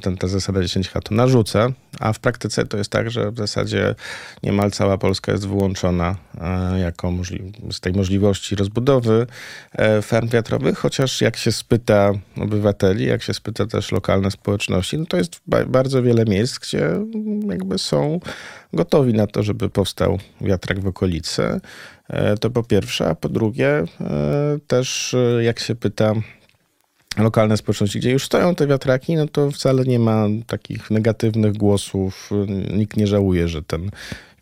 ta, 0.02 0.12
ta 0.20 0.28
zasada 0.28 0.60
10H 0.60 1.02
to 1.02 1.16
narzuca, 1.16 1.70
a 2.00 2.14
w 2.14 2.20
praktyce 2.20 2.66
to 2.66 2.78
jest 2.78 2.90
tak, 2.90 3.12
że 3.12 3.32
w 3.32 3.38
zasadzie 3.38 3.96
niemal 4.44 4.72
cała 4.72 4.98
Polska 4.98 5.32
jest 5.32 5.48
wyłączona 5.48 6.16
e, 6.42 6.80
jako 6.80 7.14
z 7.72 7.80
tej 7.80 7.94
możliwości 7.94 8.56
rozbudowy 8.56 9.28
e, 9.72 10.02
farm 10.02 10.30
wiatrowych, 10.30 10.78
chociaż 10.78 11.22
jak 11.22 11.38
się 11.38 11.52
spyta 11.52 12.12
obywateli, 12.38 13.06
jak 13.06 13.24
się 13.24 13.34
spyta 13.34 13.66
też 13.66 13.92
lokalne 13.92 14.32
społeczności, 14.32 14.98
no 14.98 15.06
to 15.06 15.18
jest 15.18 15.42
bardzo 15.68 16.04
wiele 16.04 16.26
miejsc, 16.26 16.60
gdzie 16.60 16.90
jakby 17.50 17.78
są 17.78 18.20
gotowi 18.74 19.14
na 19.14 19.28
to, 19.28 19.44
żeby 19.44 19.70
powstał 19.70 20.20
wiatrak 20.42 20.80
w 20.80 20.88
okolicy. 20.88 21.60
E, 22.10 22.38
to 22.38 22.50
po 22.50 22.64
pierwsze, 22.64 23.08
a 23.08 23.16
po 23.16 23.30
drugie 23.30 23.84
też 24.68 25.16
jak 25.40 25.60
się 25.60 25.76
pyta 25.76 26.14
lokalne 27.24 27.58
społeczności, 27.58 28.00
gdzie 28.00 28.12
już 28.12 28.26
stoją 28.26 28.56
te 28.56 28.68
wiatraki, 28.68 29.16
no 29.16 29.28
to 29.28 29.52
wcale 29.52 29.84
nie 29.84 30.00
ma 30.00 30.26
takich 30.48 30.92
negatywnych 30.92 31.54
głosów. 31.54 32.30
Nikt 32.74 32.98
nie 32.98 33.08
żałuje, 33.08 33.48
że 33.48 33.64
ten 33.64 33.92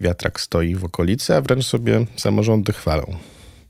wiatrak 0.01 0.39
stoi 0.39 0.75
w 0.75 0.85
okolicy, 0.85 1.35
a 1.35 1.41
wręcz 1.41 1.65
sobie 1.65 2.05
samorządy 2.15 2.73
chwalą. 2.73 3.15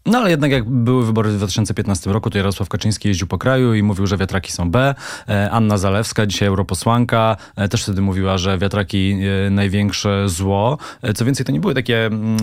No 0.06 0.18
ale 0.18 0.30
jednak 0.30 0.52
jak 0.52 0.70
były 0.70 1.06
wybory 1.06 1.30
w 1.30 1.38
2015 1.38 2.12
roku, 2.12 2.30
to 2.30 2.38
Jarosław 2.38 2.70
Kaczyński 2.70 3.08
jeździł 3.08 3.28
po 3.28 3.38
kraju 3.38 3.74
i 3.74 3.84
mówił, 3.84 4.08
że 4.08 4.18
wiatraki 4.18 4.52
są 4.52 4.72
B. 4.72 4.96
E, 5.28 5.52
Anna 5.52 5.78
Zalewska, 5.78 6.26
dzisiaj 6.26 6.48
europosłanka, 6.48 7.38
e, 7.56 7.68
też 7.68 7.84
wtedy 7.84 8.02
mówiła, 8.02 8.38
że 8.38 8.58
wiatraki 8.58 9.18
e, 9.48 9.50
największe 9.50 10.30
zło. 10.30 10.78
Co 11.16 11.26
więcej, 11.26 11.46
to 11.46 11.52
nie 11.52 11.60
były 11.60 11.74
takie 11.74 12.06
mm, 12.06 12.38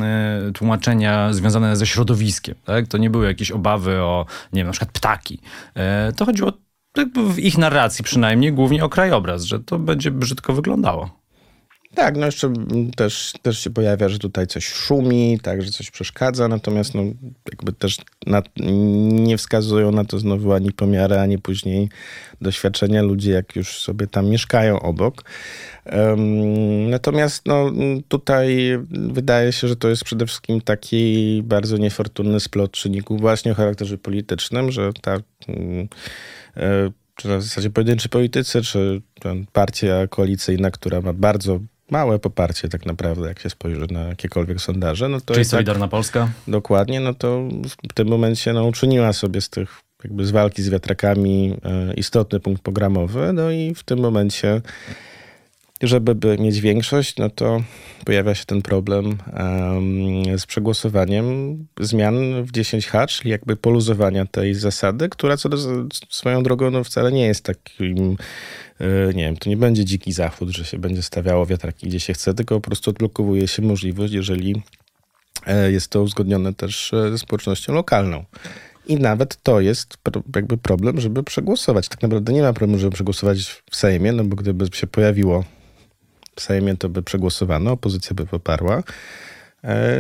tłumaczenia 0.53 1.33
związane 1.33 1.77
ze 1.77 1.87
środowiskiem. 1.87 2.55
Tak? 2.65 2.87
To 2.87 2.99
nie 2.99 3.11
były 3.11 3.27
jakieś 3.27 3.51
obawy 3.51 4.01
o, 4.01 4.27
nie 4.53 4.61
wiem, 4.61 4.67
na 4.67 4.73
przykład 4.73 4.93
ptaki. 4.93 5.41
To 6.17 6.25
chodziło 6.25 6.53
w 7.17 7.39
ich 7.39 7.59
narracji 7.59 8.05
przynajmniej 8.05 8.53
głównie 8.53 8.85
o 8.85 8.89
krajobraz, 8.89 9.43
że 9.43 9.61
to 9.61 9.79
będzie 9.79 10.11
brzydko 10.11 10.53
wyglądało. 10.53 11.22
Tak, 11.95 12.17
no 12.17 12.27
jeszcze 12.27 12.53
też, 12.97 13.33
też 13.43 13.59
się 13.59 13.71
pojawia, 13.71 14.09
że 14.09 14.19
tutaj 14.19 14.47
coś 14.47 14.67
szumi, 14.67 15.41
tak, 15.43 15.63
że 15.63 15.71
coś 15.71 15.91
przeszkadza, 15.91 16.49
natomiast 16.49 16.95
no, 16.95 17.03
jakby 17.51 17.73
też 17.73 17.97
na, 18.27 18.43
nie 19.13 19.39
wskazują 19.39 19.93
na 19.93 20.05
to 20.05 20.19
znowu 20.19 20.53
ani 20.53 20.73
pomiary, 20.73 21.19
ani 21.19 21.39
później 21.39 21.89
doświadczenia 22.41 23.03
ludzi, 23.03 23.31
jak 23.31 23.57
już 23.57 23.79
sobie 23.79 24.07
tam 24.07 24.27
mieszkają 24.27 24.81
obok. 24.81 25.25
Um, 25.93 26.91
natomiast 26.91 27.47
no, 27.47 27.71
tutaj 28.09 28.79
wydaje 28.91 29.53
się, 29.53 29.69
że 29.69 29.77
to 29.77 29.89
jest 29.89 30.05
przede 30.05 30.27
wszystkim 30.27 30.61
taki 30.61 31.43
bardzo 31.45 31.77
niefortunny 31.77 32.41
splot 32.41 32.73
czynników 32.73 33.21
właśnie 33.21 33.53
o 33.53 33.55
charakterze 33.55 33.99
politycznym, 33.99 34.73
że 34.73 34.93
ta... 35.03 35.19
Um, 35.49 35.89
czy 37.15 37.29
na 37.29 37.41
zasadzie 37.41 37.71
pojedynczy 37.71 38.09
politycy, 38.09 38.63
czy 38.63 39.03
partia 39.53 40.07
koalicyjna, 40.07 40.71
która 40.71 41.01
ma 41.01 41.13
bardzo 41.13 41.61
małe 41.91 42.19
poparcie 42.19 42.69
tak 42.69 42.87
naprawdę, 42.87 43.29
jak 43.29 43.39
się 43.39 43.51
spojrzy 43.51 43.87
na 43.91 44.01
jakiekolwiek 44.01 44.61
sondaże. 44.61 45.09
No 45.09 45.21
to 45.21 45.35
Czyli 45.35 45.45
Solidarna 45.45 45.85
tak, 45.85 45.91
Polska? 45.91 46.29
Dokładnie, 46.49 47.01
no 47.01 47.15
to 47.15 47.49
w 47.91 47.95
tym 47.95 48.09
momencie 48.09 48.53
no, 48.53 48.67
uczyniła 48.67 49.13
sobie 49.13 49.41
z 49.41 49.51
tych 49.51 49.81
jakby 50.05 50.27
z 50.27 50.31
walki 50.31 50.63
z 50.63 50.69
wiatrakami 50.69 51.57
e, 51.65 51.95
istotny 51.95 52.41
punkt 52.41 52.63
programowy, 52.63 53.33
no 53.33 53.51
i 53.51 53.75
w 53.75 53.83
tym 53.83 53.99
momencie 53.99 54.61
żeby 55.83 56.39
mieć 56.39 56.61
większość, 56.61 57.17
no 57.17 57.31
to 57.31 57.63
pojawia 58.05 58.35
się 58.35 58.45
ten 58.45 58.63
problem 58.63 59.05
um, 59.07 60.39
z 60.39 60.47
przegłosowaniem 60.47 61.57
zmian 61.81 62.45
w 62.45 62.53
10H, 62.53 63.07
czyli 63.07 63.31
jakby 63.31 63.57
poluzowania 63.57 64.27
tej 64.27 64.55
zasady, 64.55 65.09
która 65.09 65.37
co 65.37 65.49
do 65.49 65.57
swoją 66.11 66.43
drogą 66.43 66.71
no 66.71 66.85
wcale 66.85 67.13
nie 67.13 67.27
jest 67.27 67.45
takim 67.45 68.17
E, 68.83 69.15
nie 69.15 69.25
wiem, 69.25 69.37
to 69.37 69.51
nie 69.51 69.57
będzie 69.57 69.85
dziki 69.85 70.13
zachód, 70.13 70.49
że 70.49 70.65
się 70.65 70.79
będzie 70.79 71.03
stawiało 71.03 71.47
wiatraki 71.47 71.87
gdzie 71.87 72.01
się 72.01 72.13
chce, 72.13 72.35
tylko 72.35 72.55
po 72.55 72.61
prostu 72.61 72.91
odblokowuje 72.91 73.49
się 73.49 73.63
możliwość, 73.63 74.13
jeżeli 74.13 74.63
e, 75.47 75.73
jest 75.73 75.89
to 75.89 76.03
uzgodnione 76.03 76.55
też 76.55 76.93
e, 76.93 77.11
ze 77.11 77.19
społecznością 77.19 77.75
lokalną. 77.75 78.25
I 78.87 78.97
nawet 78.97 79.43
to 79.43 79.61
jest 79.61 79.97
jakby 80.37 80.59
problem, 80.59 81.01
żeby 81.01 81.23
przegłosować. 81.23 81.89
Tak 81.89 82.03
naprawdę 82.03 82.33
nie 82.33 82.43
ma 82.43 82.53
problemu, 82.53 82.79
żeby 82.79 82.95
przegłosować 82.95 83.63
w 83.71 83.77
Sejmie, 83.77 84.13
no 84.13 84.25
bo 84.25 84.37
gdyby 84.37 84.67
się 84.73 84.87
pojawiło 84.87 85.45
w 86.37 86.41
Sejmie, 86.41 86.77
to 86.77 86.89
by 86.89 87.03
przegłosowano, 87.03 87.73
opozycja 87.73 88.15
by 88.15 88.27
poparła. 88.27 88.83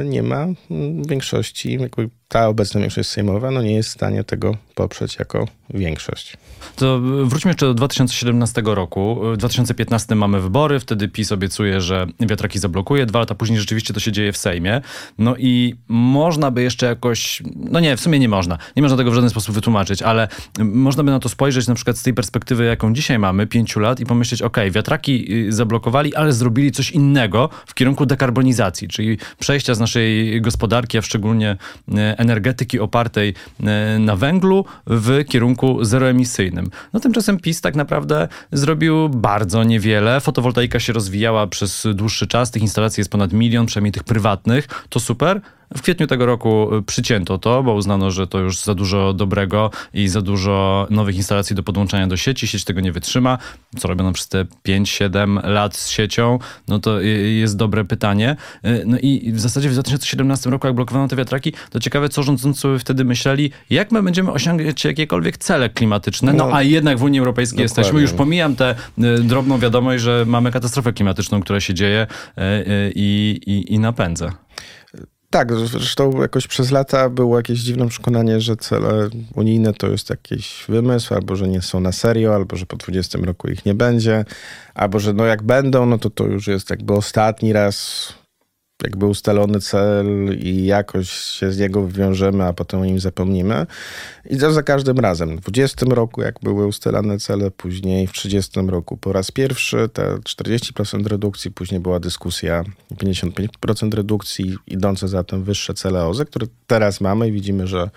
Nie 0.05 0.23
ma 0.23 0.47
mm, 0.71 1.03
większości, 1.03 1.73
jakby 1.73 2.09
ta 2.33 2.49
obecna 2.49 2.81
większość 2.81 3.09
sejmowa 3.09 3.51
no 3.51 3.62
nie 3.62 3.75
jest 3.75 3.89
w 3.89 3.93
stanie 3.93 4.25
tego 4.25 4.57
poprzeć 4.75 5.19
jako 5.19 5.49
większość. 5.71 6.37
To 6.77 7.01
wróćmy 7.25 7.51
jeszcze 7.51 7.67
do 7.67 7.75
2017 7.75 8.62
roku. 8.65 9.21
W 9.33 9.37
2015 9.37 10.15
mamy 10.15 10.41
wybory, 10.41 10.81
wtedy 10.81 11.09
PiS 11.09 11.33
obiecuje, 11.33 11.81
że 11.81 12.07
wiatraki 12.21 12.59
zablokuje. 12.59 13.07
Dwa 13.07 13.19
lata 13.19 13.35
później 13.35 13.61
rzeczywiście 13.61 13.95
to 13.95 14.01
się 14.01 14.12
dzieje 14.12 14.33
w 14.33 14.37
Sejmie. 14.37 14.81
No 15.19 15.37
i 15.39 15.75
można 15.89 16.51
by 16.51 16.62
jeszcze 16.62 16.87
jakoś, 16.87 17.43
no 17.57 17.81
nie, 17.81 17.97
w 17.97 18.01
sumie 18.01 18.19
nie 18.19 18.29
można. 18.29 18.59
Nie 18.77 18.83
można 18.83 18.97
tego 18.97 19.11
w 19.11 19.15
żaden 19.15 19.31
sposób 19.31 19.55
wytłumaczyć, 19.55 20.03
ale 20.03 20.29
można 20.61 21.03
by 21.05 21.11
na 21.11 21.19
to 21.19 21.29
spojrzeć 21.29 21.67
na 21.67 21.75
przykład 21.75 21.99
z 21.99 22.03
tej 22.03 22.15
perspektywy, 22.15 22.65
jaką 22.65 22.93
dzisiaj 22.93 23.19
mamy, 23.19 23.47
pięciu 23.47 23.81
lat 23.81 24.01
i 24.01 24.07
pomyśleć, 24.07 24.43
ok, 24.43 24.57
wiatraki 24.71 25.35
y, 25.49 25.53
zablokowali, 25.53 26.15
ale 26.15 26.33
zrobili 26.33 26.73
coś 26.73 26.91
innego 26.91 27.49
w 27.67 27.75
kierunku 27.75 28.07
dekarbonizacji, 28.07 28.89
czyli 28.89 29.19
przejścia 29.39 29.75
z 29.75 29.81
naszej 29.81 30.41
gospodarki, 30.41 30.99
a 30.99 31.03
szczególnie 31.03 31.57
y, 31.89 32.22
energetyki 32.23 32.81
opartej 32.81 33.35
e, 33.61 33.99
na 33.99 34.17
węglu 34.17 34.64
w 34.87 35.25
kierunku 35.29 35.85
zeroemisyjnym. 35.85 36.71
No 36.93 37.00
tymczasem 37.00 37.38
PiS 37.38 37.61
tak 37.61 37.75
naprawdę 37.76 38.29
zrobił 38.52 39.09
bardzo 39.09 39.64
niewiele. 39.64 40.21
Fotowoltaika 40.21 40.81
się 40.81 40.93
rozwijała 40.93 41.47
przez 41.47 41.87
dłuższy 41.95 42.26
czas, 42.26 42.50
tych 42.50 42.62
instalacji 42.62 43.00
jest 43.00 43.11
ponad 43.11 43.33
milion, 43.33 43.67
przynajmniej 43.67 43.93
tych 43.93 44.05
prywatnych. 44.05 44.69
To 44.88 45.00
super, 45.00 45.41
w 45.76 45.83
kwietniu 45.83 46.07
tego 46.07 46.26
roku 46.26 46.76
y, 46.76 46.83
przycięto 46.83 47.38
to, 47.38 47.62
bo 47.62 47.75
uznano, 47.75 48.11
że 48.11 48.26
to 48.26 48.38
już 48.38 48.59
za 48.59 48.75
dużo 48.75 49.12
dobrego 49.12 49.71
i 49.95 50.09
za 50.09 50.23
dużo 50.23 50.87
nowych 50.91 51.17
instalacji 51.17 51.57
do 51.57 51.62
podłączania 51.62 52.07
do 52.07 52.17
sieci. 52.17 52.49
Sieć 52.49 52.64
tego 52.64 52.81
nie 52.81 52.93
wytrzyma. 52.93 53.38
Co 53.79 53.88
robiono 53.88 54.12
przez 54.12 54.29
te 54.29 54.45
5-7 54.69 55.49
lat 55.49 55.76
z 55.76 55.88
siecią? 55.88 56.38
No 56.69 56.79
to 56.79 57.00
jest 57.00 57.57
dobre 57.57 57.85
pytanie. 57.85 58.37
Y, 58.67 58.83
no 58.87 58.99
i 58.99 59.33
w 59.33 59.41
zasadzie 59.41 59.69
w 59.69 59.73
2017 59.73 60.50
roku, 60.50 60.67
jak 60.67 60.76
blokowano 60.76 61.09
te 61.09 61.17
wiatraki, 61.17 61.52
to 61.71 61.81
ciekawe, 61.81 62.09
co 62.09 62.23
rządzący 62.23 62.69
wtedy 62.79 63.05
myśleli, 63.05 63.50
jak 63.71 63.93
my 63.93 64.02
będziemy 64.02 64.33
osiągać 64.33 64.85
jakiekolwiek 64.85 65.38
cele 65.38 65.71
klimatyczne. 65.71 66.33
No, 66.33 66.47
no 66.47 66.57
a 66.57 66.62
jednak 66.62 66.99
w 66.99 67.02
Unii 67.02 67.21
Europejskiej 67.21 67.57
dokładnie. 67.57 67.81
jesteśmy. 67.81 68.00
Już 68.00 68.12
pomijam 68.12 68.57
tę 68.57 68.75
y, 68.99 69.23
drobną 69.23 69.59
wiadomość, 69.59 70.02
że 70.02 70.25
mamy 70.26 70.50
katastrofę 70.50 70.93
klimatyczną, 70.93 71.41
która 71.41 71.61
się 71.61 71.75
dzieje 71.75 72.07
i, 72.95 73.41
i, 73.47 73.75
i 73.75 73.79
napędza. 73.79 74.33
Tak, 75.33 75.53
zresztą 75.55 76.23
jakoś 76.23 76.47
przez 76.47 76.71
lata 76.71 77.09
było 77.09 77.37
jakieś 77.37 77.61
dziwne 77.61 77.89
przekonanie, 77.89 78.41
że 78.41 78.57
cele 78.57 79.09
unijne 79.35 79.75
to 79.75 79.89
jest 79.89 80.11
jakiś 80.11 80.65
wymysł, 80.69 81.15
albo 81.15 81.37
że 81.37 81.49
nie 81.49 81.62
są 81.62 81.81
na 81.81 81.93
serio, 81.93 82.35
albo 82.35 82.57
że 82.57 82.67
po 82.67 82.77
20 82.77 83.19
roku 83.23 83.49
ich 83.49 83.67
nie 83.67 83.75
będzie, 83.75 84.25
albo 84.75 84.99
że 84.99 85.12
no 85.12 85.25
jak 85.27 85.43
będą, 85.43 85.87
no 85.87 85.99
to 85.99 86.11
to 86.11 86.25
już 86.25 86.47
jest 86.47 86.71
jakby 86.71 86.93
ostatni 86.93 87.53
raz 87.53 88.09
jakby 88.85 89.07
ustalony 89.07 89.61
cel 89.61 90.07
i 90.39 90.65
jakoś 90.65 91.11
się 91.11 91.53
z 91.53 91.59
niego 91.59 91.83
wywiążemy, 91.83 92.45
a 92.45 92.53
potem 92.53 92.81
o 92.81 92.85
nim 92.85 93.01
zapomnimy. 93.01 93.67
I 94.31 94.37
to 94.37 94.53
za 94.53 94.62
każdym 94.62 94.99
razem. 94.99 95.39
W 95.39 95.41
20 95.41 95.87
roku, 95.89 96.23
jak 96.23 96.35
były 96.43 96.67
ustalane 96.67 97.19
cele, 97.19 97.51
później 97.51 98.07
w 98.07 98.12
30 98.12 98.61
roku 98.61 98.97
po 98.97 99.12
raz 99.12 99.31
pierwszy 99.31 99.89
te 99.93 100.17
40% 100.17 101.07
redukcji, 101.07 101.51
później 101.51 101.81
była 101.81 102.01
dyskusja 102.01 102.65
55% 102.95 103.95
redukcji, 103.95 104.57
idące 104.67 105.09
za 105.09 105.25
tym 105.25 105.45
wyższe 105.45 105.75
cele 105.75 106.07
OZE, 106.07 106.25
które 106.25 106.47
teraz 106.67 107.01
mamy 107.01 107.29
i 107.29 107.33
widzimy, 107.33 107.67
że 107.67 107.91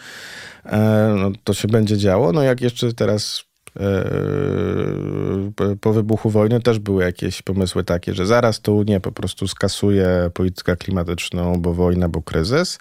e, 0.66 1.16
no, 1.18 1.32
to 1.44 1.54
się 1.54 1.68
będzie 1.68 1.98
działo. 1.98 2.32
No 2.32 2.44
jak 2.44 2.62
jeszcze 2.62 2.94
teraz 2.94 3.46
E, 3.80 5.45
po 5.86 5.94
wybuchu 5.94 6.30
wojny 6.30 6.62
też 6.62 6.80
były 6.80 7.04
jakieś 7.04 7.42
pomysły 7.42 7.84
takie, 7.84 8.14
że 8.14 8.26
zaraz 8.26 8.62
to 8.62 8.74
Unia 8.74 9.00
po 9.00 9.12
prostu 9.12 9.48
skasuje 9.48 10.08
politykę 10.34 10.78
klimatyczną, 10.78 11.62
bo 11.62 11.74
wojna, 11.74 12.10
bo 12.10 12.22
kryzys. 12.22 12.80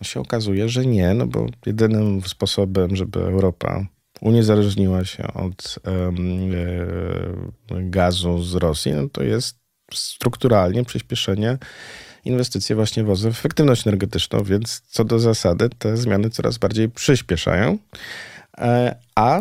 No 0.00 0.04
się 0.04 0.20
okazuje, 0.20 0.68
że 0.68 0.86
nie, 0.86 1.14
no 1.14 1.26
bo 1.26 1.46
jedynym 1.66 2.22
sposobem, 2.22 2.96
żeby 2.96 3.20
Europa 3.20 3.86
uniezależniła 4.20 5.04
się 5.04 5.32
od 5.34 5.78
um, 5.86 7.90
gazu 7.90 8.42
z 8.42 8.54
Rosji, 8.54 8.92
no 8.92 9.08
to 9.08 9.22
jest 9.22 9.56
strukturalnie 9.94 10.84
przyspieszenie 10.84 11.58
inwestycji 12.24 12.74
właśnie 12.74 13.04
w 13.04 13.26
efektywność 13.26 13.86
energetyczną, 13.86 14.44
więc 14.44 14.80
co 14.80 15.04
do 15.04 15.18
zasady 15.18 15.70
te 15.78 15.96
zmiany 15.96 16.30
coraz 16.30 16.58
bardziej 16.58 16.88
przyspieszają. 16.88 17.78
E, 18.58 18.96
a 19.14 19.40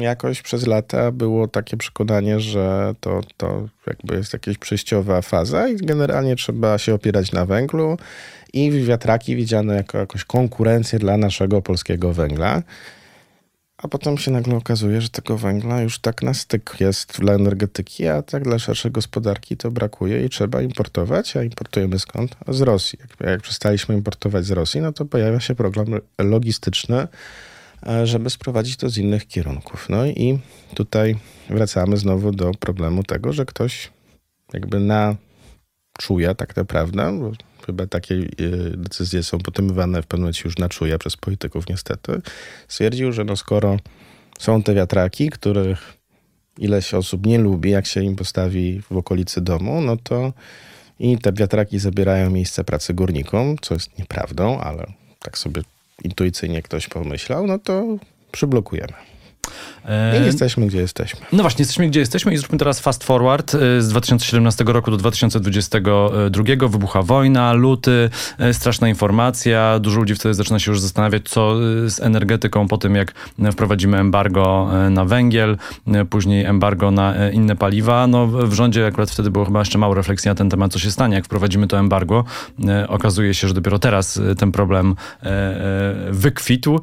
jakoś 0.00 0.42
przez 0.42 0.66
lata 0.66 1.12
było 1.12 1.48
takie 1.48 1.76
przekonanie, 1.76 2.40
że 2.40 2.94
to, 3.00 3.20
to 3.36 3.68
jakby 3.86 4.14
jest 4.14 4.32
jakaś 4.32 4.58
przejściowa 4.58 5.22
faza 5.22 5.68
i 5.68 5.76
generalnie 5.76 6.36
trzeba 6.36 6.78
się 6.78 6.94
opierać 6.94 7.32
na 7.32 7.46
węglu 7.46 7.96
i 8.52 8.70
wiatraki 8.70 9.36
widziane 9.36 9.74
jako 9.74 9.98
jakąś 9.98 10.24
konkurencję 10.24 10.98
dla 10.98 11.16
naszego 11.16 11.62
polskiego 11.62 12.12
węgla. 12.12 12.62
a 13.82 13.88
potem 13.88 14.18
się 14.18 14.30
nagle 14.30 14.56
okazuje, 14.56 15.00
że 15.00 15.08
tego 15.08 15.38
węgla 15.38 15.82
już 15.82 15.98
tak 15.98 16.22
na 16.22 16.34
styk 16.34 16.76
jest 16.80 17.20
dla 17.20 17.32
energetyki, 17.32 18.06
a 18.06 18.22
tak 18.22 18.44
dla 18.44 18.58
szerszej 18.58 18.90
gospodarki 18.90 19.56
to 19.56 19.70
brakuje 19.70 20.24
i 20.24 20.28
trzeba 20.28 20.62
importować. 20.62 21.36
A 21.36 21.42
importujemy 21.42 21.98
skąd? 21.98 22.36
Z 22.48 22.60
Rosji. 22.60 22.98
Jak, 23.00 23.30
jak 23.30 23.40
przestaliśmy 23.40 23.94
importować 23.94 24.44
z 24.44 24.50
Rosji, 24.50 24.80
no 24.80 24.92
to 24.92 25.04
pojawia 25.04 25.40
się 25.40 25.54
problem 25.54 26.00
logistyczny, 26.18 27.08
żeby 28.04 28.30
sprowadzić 28.30 28.76
to 28.76 28.90
z 28.90 28.98
innych 28.98 29.26
kierunków. 29.26 29.88
No 29.88 30.06
i 30.06 30.38
tutaj 30.74 31.16
wracamy 31.50 31.96
znowu 31.96 32.32
do 32.32 32.50
problemu 32.60 33.02
tego, 33.02 33.32
że 33.32 33.46
ktoś 33.46 33.90
jakby 34.52 34.80
na 34.80 35.16
czuje 35.98 36.34
tak 36.34 36.56
naprawdę, 36.56 37.18
bo 37.18 37.32
chyba 37.66 37.86
takie 37.86 38.14
e, 38.14 38.26
decyzje 38.76 39.22
są 39.22 39.38
podejmowane 39.38 40.02
w 40.02 40.06
pewnym 40.06 40.22
momencie 40.22 40.42
już 40.44 40.58
na 40.58 40.68
czuje 40.68 40.98
przez 40.98 41.16
polityków 41.16 41.68
niestety, 41.68 42.22
stwierdził, 42.68 43.12
że 43.12 43.24
no 43.24 43.36
skoro 43.36 43.76
są 44.38 44.62
te 44.62 44.74
wiatraki, 44.74 45.30
których 45.30 45.96
ileś 46.58 46.94
osób 46.94 47.26
nie 47.26 47.38
lubi, 47.38 47.70
jak 47.70 47.86
się 47.86 48.02
im 48.02 48.16
postawi 48.16 48.80
w 48.80 48.96
okolicy 48.96 49.40
domu, 49.40 49.80
no 49.80 49.96
to 49.96 50.32
i 50.98 51.18
te 51.18 51.32
wiatraki 51.32 51.78
zabierają 51.78 52.30
miejsce 52.30 52.64
pracy 52.64 52.94
górnikom, 52.94 53.56
co 53.60 53.74
jest 53.74 53.98
nieprawdą, 53.98 54.60
ale 54.60 54.92
tak 55.18 55.38
sobie 55.38 55.62
intuicyjnie 56.04 56.62
ktoś 56.62 56.88
pomyślał, 56.88 57.46
no 57.46 57.58
to 57.58 57.84
przyblokujemy. 58.32 58.92
I 60.22 60.24
jesteśmy, 60.24 60.66
gdzie 60.66 60.78
jesteśmy. 60.78 61.20
No 61.32 61.42
właśnie, 61.42 61.62
jesteśmy, 61.62 61.88
gdzie 61.88 62.00
jesteśmy 62.00 62.34
i 62.34 62.36
zróbmy 62.36 62.58
teraz 62.58 62.80
fast 62.80 63.04
forward. 63.04 63.56
Z 63.78 63.88
2017 63.88 64.64
roku 64.64 64.90
do 64.90 64.96
2022 64.96 66.68
wybucha 66.68 67.02
wojna, 67.02 67.52
luty, 67.52 68.10
straszna 68.52 68.88
informacja. 68.88 69.78
Dużo 69.78 70.00
ludzi 70.00 70.14
wtedy 70.14 70.34
zaczyna 70.34 70.58
się 70.58 70.70
już 70.70 70.80
zastanawiać, 70.80 71.28
co 71.28 71.54
z 71.86 72.00
energetyką 72.00 72.68
po 72.68 72.78
tym, 72.78 72.94
jak 72.94 73.12
wprowadzimy 73.52 73.98
embargo 73.98 74.70
na 74.90 75.04
węgiel, 75.04 75.56
później 76.10 76.44
embargo 76.44 76.90
na 76.90 77.30
inne 77.30 77.56
paliwa. 77.56 78.06
No 78.06 78.26
w 78.26 78.52
rządzie 78.52 78.86
akurat 78.86 79.10
wtedy 79.10 79.30
było 79.30 79.44
chyba 79.44 79.58
jeszcze 79.58 79.78
mało 79.78 79.94
refleksji 79.94 80.28
na 80.28 80.34
ten 80.34 80.50
temat, 80.50 80.72
co 80.72 80.78
się 80.78 80.90
stanie, 80.90 81.14
jak 81.14 81.24
wprowadzimy 81.24 81.66
to 81.66 81.78
embargo. 81.78 82.24
Okazuje 82.88 83.34
się, 83.34 83.48
że 83.48 83.54
dopiero 83.54 83.78
teraz 83.78 84.20
ten 84.38 84.52
problem 84.52 84.94
wykwitł, 86.10 86.80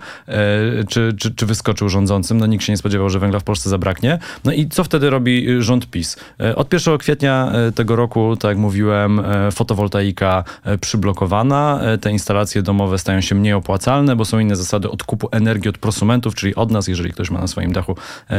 czy, 0.89 1.16
czy, 1.18 1.36
czy 1.36 1.46
wyskoczył 1.46 1.89
rządzącym. 1.89 2.38
No 2.38 2.46
nikt 2.46 2.63
się 2.63 2.74
nie 2.74 2.77
spodziewał, 2.77 2.87
że 3.08 3.20
węgla 3.20 3.39
w 3.39 3.44
Polsce 3.44 3.70
zabraknie. 3.70 4.20
No 4.44 4.51
i 4.51 4.67
co 4.67 4.84
wtedy 4.84 5.10
robi 5.10 5.50
y, 5.50 5.62
rząd 5.62 5.89
PiS? 5.91 6.17
E, 6.39 6.56
od 6.56 6.74
1 6.74 6.98
kwietnia 6.98 7.51
e, 7.51 7.72
tego 7.72 7.96
roku, 7.96 8.36
tak 8.36 8.50
jak 8.50 8.58
mówiłem, 8.58 9.20
e, 9.20 9.51
fotowoltaika 9.51 10.44
przyblokowana. 10.82 11.79
Te 12.01 12.12
instalacje 12.12 12.62
domowe 12.62 12.98
stają 12.98 13.22
się 13.22 13.36
mniej 13.36 13.53
opłacalne, 13.53 14.15
bo 14.15 14.25
są 14.25 14.39
inne 14.39 14.56
zasady 14.56 14.89
odkupu 14.89 15.29
energii 15.32 15.70
od 15.70 15.77
prosumentów, 15.77 16.36
czyli 16.36 16.56
od 16.56 16.72
nas, 16.72 16.88
jeżeli 16.88 17.12
ktoś 17.12 17.29
ma 17.29 17.39
na 17.39 17.48
swoim 17.48 17.74
dachu 17.74 17.96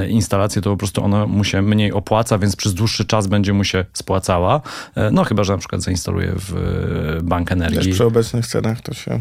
instalację, 0.08 0.62
to 0.62 0.70
po 0.70 0.76
prostu 0.76 1.04
ona 1.04 1.26
mu 1.26 1.44
się 1.44 1.62
mniej 1.62 1.92
opłaca, 1.92 2.38
więc 2.38 2.56
przez 2.56 2.74
dłuższy 2.74 3.04
czas 3.04 3.26
będzie 3.26 3.52
mu 3.52 3.64
się 3.64 3.84
spłacała. 3.92 4.60
No 5.12 5.24
chyba, 5.24 5.44
że 5.44 5.52
na 5.52 5.58
przykład 5.58 5.82
zainstaluje 5.82 6.32
w 6.36 7.20
bank 7.22 7.52
energii. 7.52 7.78
Też 7.78 7.88
przy 7.88 8.04
obecnych 8.04 8.46
cenach 8.46 8.80
to 8.80 8.94
się 8.94 9.20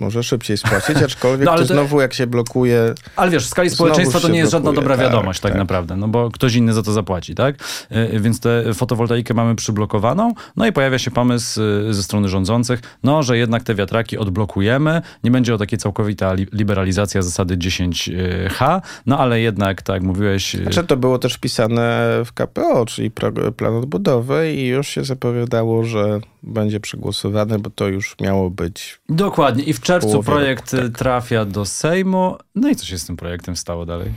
może 0.00 0.22
szybciej 0.22 0.56
spłacić, 0.56 0.96
aczkolwiek 1.08 1.46
no, 1.46 1.52
ale 1.52 1.66
to, 1.66 1.74
znowu 1.74 2.00
jak 2.00 2.14
się 2.14 2.26
blokuje... 2.26 2.94
Ale 3.16 3.30
wiesz, 3.30 3.46
w 3.46 3.48
skali 3.48 3.70
społeczeństwa 3.70 4.20
to 4.20 4.28
nie 4.28 4.38
jest 4.38 4.52
blokuje. 4.52 4.70
żadna 4.70 4.82
dobra 4.82 4.96
tak, 4.96 5.06
wiadomość 5.06 5.40
tak, 5.40 5.52
tak, 5.52 5.58
naprawdę, 5.58 5.96
no 5.96 6.08
bo 6.08 6.30
ktoś 6.30 6.54
inny 6.54 6.72
za 6.72 6.82
to 6.82 6.92
zapłaci, 6.92 7.34
tak? 7.34 7.56
E, 7.90 8.20
więc 8.20 8.40
tę 8.40 8.74
fotowoltaikę 8.74 9.34
mamy 9.34 9.54
przyblokowaną, 9.54 10.34
no 10.56 10.66
i 10.66 10.72
pojawia 10.72 10.98
się 10.98 11.10
pomysł 11.10 11.60
e, 11.90 11.94
ze 11.94 12.02
strony 12.02 12.28
rządzących, 12.28 12.80
no, 13.02 13.22
że 13.22 13.38
jednak 13.38 13.62
te 13.62 13.74
wiatraki 13.74 14.18
odblokujemy, 14.18 15.02
nie 15.24 15.30
będzie 15.30 15.54
o 15.54 15.58
takiej 15.58 15.78
całkowita 15.78 16.34
liberalizacja 16.52 17.22
zasady 17.22 17.56
10H, 17.56 18.80
no 19.06 19.18
ale 19.18 19.40
jednak, 19.40 19.82
tak 19.82 19.94
jak 19.94 20.02
mówiłeś... 20.02 20.54
Znaczy 20.54 20.84
to 20.84 20.96
było 20.96 21.18
też 21.18 21.34
wpisane 21.34 22.08
w 22.24 22.32
KPO, 22.32 22.86
czyli 22.86 23.10
plan 23.56 23.74
odbudowy 23.76 24.52
i 24.52 24.66
już 24.66 24.88
się 24.88 25.04
zapowiadało, 25.04 25.84
że 25.84 26.20
będzie 26.46 26.80
przegłosowane, 26.80 27.58
bo 27.58 27.70
to 27.70 27.88
już 27.88 28.16
miało 28.20 28.50
być... 28.50 29.00
Dokładnie 29.08 29.64
i 29.64 29.72
w 29.72 29.80
czerwcu 29.80 30.22
projekt 30.22 30.70
tak. 30.70 30.98
trafia 30.98 31.44
do 31.44 31.64
Sejmu. 31.64 32.36
No 32.54 32.68
i 32.68 32.76
co 32.76 32.86
się 32.86 32.98
z 32.98 33.06
tym 33.06 33.16
projektem 33.16 33.56
stało 33.56 33.86
dalej? 33.86 34.12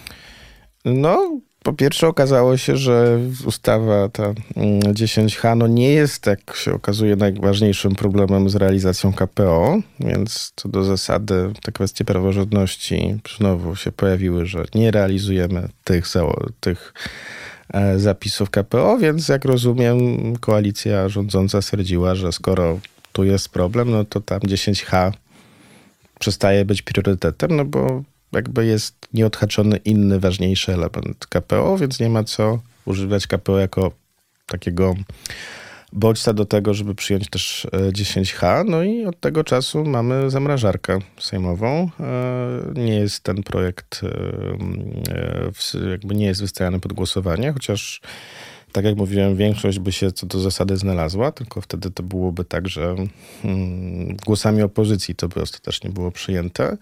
No, 0.86 1.39
po 1.63 1.74
pierwsze 1.74 2.07
okazało 2.07 2.57
się, 2.57 2.77
że 2.77 3.19
ustawa 3.46 4.10
ta 4.10 4.34
10H 4.93 5.46
mm, 5.46 5.60
no 5.60 5.67
nie 5.67 5.89
jest, 5.89 6.25
jak 6.25 6.55
się 6.55 6.74
okazuje, 6.74 7.15
najważniejszym 7.15 7.96
problemem 7.96 8.50
z 8.50 8.55
realizacją 8.55 9.13
KPO, 9.13 9.77
więc 10.00 10.53
co 10.55 10.69
do 10.69 10.84
zasady 10.84 11.51
te 11.63 11.72
kwestie 11.72 12.05
praworządności 12.05 13.19
znowu 13.38 13.75
się 13.75 13.91
pojawiły, 13.91 14.46
że 14.46 14.65
nie 14.75 14.91
realizujemy 14.91 15.69
tych, 15.84 16.05
tych 16.60 16.94
zapisów 17.98 18.50
KPO, 18.50 18.98
więc 18.98 19.27
jak 19.27 19.46
rozumiem 19.46 19.98
koalicja 20.38 21.10
rządząca 21.10 21.62
stwierdziła, 21.62 22.16
że 22.16 22.32
skoro 22.32 22.80
tu 23.12 23.24
jest 23.24 23.50
problem, 23.50 23.92
no 23.92 24.06
to 24.06 24.22
tam 24.22 24.40
10H 24.40 25.12
przestaje 26.20 26.66
być 26.66 26.82
priorytetem, 26.82 27.56
no 27.56 27.66
bo 27.66 28.03
jakby 28.32 28.66
jest 28.66 28.96
nieodhaczony 29.14 29.77
inny, 29.77 30.20
ważniejszy 30.20 30.74
element 30.74 31.25
KPO, 31.25 31.77
więc 31.77 32.00
nie 32.00 32.10
ma 32.10 32.24
co 32.24 32.60
używać 32.86 33.27
KPO 33.27 33.60
jako 33.60 33.92
takiego 34.46 34.96
bodźca 35.93 36.33
do 36.33 36.45
tego, 36.45 36.73
żeby 36.73 36.95
przyjąć 36.95 37.29
też 37.29 37.67
10H. 37.91 38.61
E, 38.61 38.63
no 38.63 38.83
i 38.83 39.05
od 39.05 39.19
tego 39.19 39.43
czasu 39.43 39.85
mamy 39.85 40.29
zamrażarkę 40.29 41.00
sejmową. 41.19 41.89
E, 42.00 42.73
nie 42.75 42.95
jest 42.95 43.23
ten 43.23 43.43
projekt, 43.43 44.01
e, 45.73 45.89
jakby 45.89 46.15
nie 46.15 46.25
jest 46.25 46.41
wystawiany 46.41 46.79
pod 46.79 46.93
głosowanie, 46.93 47.53
chociaż 47.53 48.01
tak 48.71 48.85
jak 48.85 48.95
mówiłem, 48.95 49.35
większość 49.35 49.79
by 49.79 49.91
się 49.91 50.11
co 50.11 50.25
do 50.25 50.39
zasady 50.39 50.77
znalazła, 50.77 51.31
tylko 51.31 51.61
wtedy 51.61 51.91
to 51.91 52.03
byłoby 52.03 52.45
tak, 52.45 52.67
że 52.67 52.95
hmm, 53.41 54.17
głosami 54.25 54.61
opozycji 54.61 55.15
to 55.15 55.27
by 55.27 55.41
ostatecznie 55.41 55.89
było 55.89 56.11
przyjęte. 56.11 56.77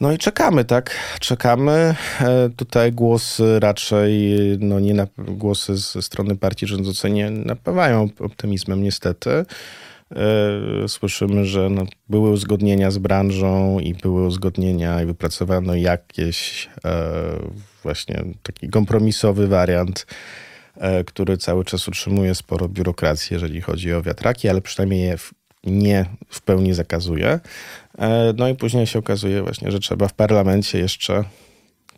No 0.00 0.12
i 0.12 0.18
czekamy, 0.18 0.64
tak? 0.64 0.98
Czekamy. 1.20 1.94
E, 2.20 2.50
tutaj 2.56 2.92
głosy 2.92 3.60
raczej, 3.60 4.12
no 4.60 4.80
nie 4.80 4.94
na, 4.94 5.06
głosy 5.18 5.76
ze 5.76 6.02
strony 6.02 6.36
partii 6.36 6.66
rządzącej 6.66 7.12
nie 7.12 7.30
napawają 7.30 8.08
optymizmem 8.20 8.82
niestety. 8.82 9.30
E, 9.30 9.44
słyszymy, 10.88 11.44
że 11.44 11.70
no, 11.70 11.86
były 12.08 12.30
uzgodnienia 12.30 12.90
z 12.90 12.98
branżą 12.98 13.78
i 13.78 13.94
były 13.94 14.26
uzgodnienia 14.26 15.02
i 15.02 15.06
wypracowano 15.06 15.74
jakieś 15.74 16.68
e, 16.84 17.10
właśnie 17.82 18.24
taki 18.42 18.68
kompromisowy 18.68 19.48
wariant 19.48 20.06
który 21.06 21.36
cały 21.36 21.64
czas 21.64 21.88
utrzymuje 21.88 22.34
sporo 22.34 22.68
biurokracji, 22.68 23.34
jeżeli 23.34 23.60
chodzi 23.60 23.92
o 23.92 24.02
wiatraki, 24.02 24.48
ale 24.48 24.60
przynajmniej 24.60 25.02
je 25.02 25.16
nie 25.66 26.06
w 26.28 26.42
pełni 26.42 26.74
zakazuje. 26.74 27.40
E, 27.98 28.34
no 28.36 28.48
i 28.48 28.54
później 28.54 28.86
się 28.86 28.98
okazuje 28.98 29.42
właśnie, 29.42 29.70
że 29.70 29.78
trzeba 29.78 30.08
w 30.08 30.14
parlamencie 30.14 30.78
jeszcze 30.78 31.24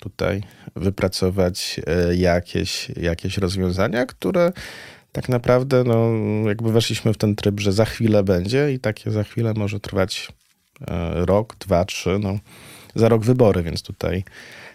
tutaj 0.01 0.43
wypracować 0.77 1.81
e, 1.87 2.17
jakieś, 2.17 2.89
jakieś 2.89 3.39
rozwiązania, 3.39 4.07
które 4.07 4.53
tak 5.13 5.29
naprawdę, 5.29 5.85
no, 5.85 6.11
jakby 6.49 6.73
weszliśmy 6.73 7.13
w 7.13 7.19
ten 7.19 7.37
tryb, 7.37 7.61
że 7.61 7.73
za 7.73 7.85
chwilę 7.85 8.23
będzie 8.23 8.73
i 8.73 8.79
takie 8.79 9.11
za 9.11 9.25
chwilę 9.25 9.55
może 9.57 9.81
trwać 9.81 10.29
rok, 11.15 11.57
dwa, 11.59 11.85
trzy, 11.85 12.19
no, 12.19 12.39
za 12.95 13.09
rok 13.09 13.25
wybory, 13.25 13.63
więc 13.63 13.83
tutaj 13.83 14.17
E, 14.19 14.66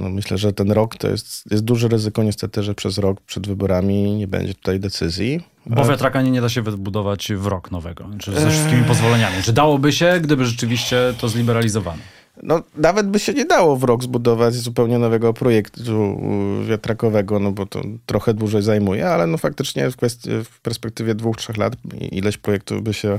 no 0.00 0.08
myślę, 0.08 0.38
że 0.38 0.52
ten 0.52 0.72
rok 0.72 0.96
to 0.96 1.08
jest, 1.08 1.50
jest 1.50 1.64
duże 1.64 1.88
ryzyko 1.88 2.22
niestety, 2.22 2.62
że 2.62 2.74
przez 2.74 2.98
rok 2.98 3.20
przed 3.20 3.46
wyborami 3.46 4.14
nie 4.14 4.28
będzie 4.28 4.54
tutaj 4.54 4.80
decyzji. 4.80 5.40
Bo 5.66 5.82
e, 5.82 5.88
wiatraka 5.88 6.22
nie, 6.22 6.30
nie 6.30 6.40
da 6.40 6.48
się 6.48 6.62
wybudować 6.62 7.32
w 7.32 7.46
rok 7.46 7.70
nowego, 7.70 8.10
czy 8.18 8.40
ze 8.40 8.50
wszystkimi 8.50 8.84
pozwoleniami. 8.84 9.42
Czy 9.42 9.52
dałoby 9.52 9.92
się, 9.92 10.20
gdyby 10.20 10.46
rzeczywiście 10.46 11.14
to 11.18 11.28
zliberalizowano? 11.28 12.02
No, 12.42 12.62
nawet 12.76 13.06
by 13.06 13.18
się 13.18 13.32
nie 13.32 13.44
dało 13.44 13.76
w 13.76 13.84
rok 13.84 14.02
zbudować 14.02 14.54
zupełnie 14.54 14.98
nowego 14.98 15.32
projektu 15.32 16.20
wiatrakowego, 16.68 17.38
no 17.38 17.52
bo 17.52 17.66
to 17.66 17.82
trochę 18.06 18.34
dłużej 18.34 18.62
zajmuje, 18.62 19.08
ale 19.08 19.26
no 19.26 19.38
faktycznie 19.38 19.90
w, 19.90 19.96
kwestii, 19.96 20.30
w 20.44 20.60
perspektywie 20.60 21.14
dwóch, 21.14 21.36
trzech 21.36 21.56
lat 21.56 21.76
ileś 22.10 22.36
projektów 22.36 22.82
by 22.82 22.94
się 22.94 23.18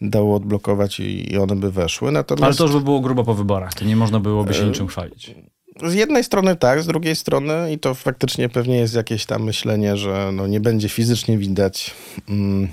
dało 0.00 0.36
odblokować 0.36 1.00
i, 1.00 1.38
one 1.38 1.56
by 1.56 1.72
weszły. 1.72 2.12
Natomiast... 2.12 2.44
Ale 2.44 2.54
to 2.54 2.64
już 2.64 2.72
by 2.72 2.80
było 2.80 3.00
grubo 3.00 3.24
po 3.24 3.34
wyborach, 3.34 3.74
to 3.74 3.84
nie 3.84 3.96
można 3.96 4.20
byłoby 4.20 4.54
się 4.54 4.62
e, 4.62 4.66
niczym 4.66 4.86
chwalić. 4.86 5.34
Z 5.84 5.94
jednej 5.94 6.24
strony 6.24 6.56
tak, 6.56 6.82
z 6.82 6.86
drugiej 6.86 7.16
strony 7.16 7.72
i 7.72 7.78
to 7.78 7.94
faktycznie 7.94 8.48
pewnie 8.48 8.76
jest 8.76 8.94
jakieś 8.94 9.26
tam 9.26 9.42
myślenie, 9.42 9.96
że 9.96 10.30
no 10.32 10.46
nie 10.46 10.60
będzie 10.60 10.88
fizycznie 10.88 11.38
widać 11.38 11.94
mm, 12.28 12.68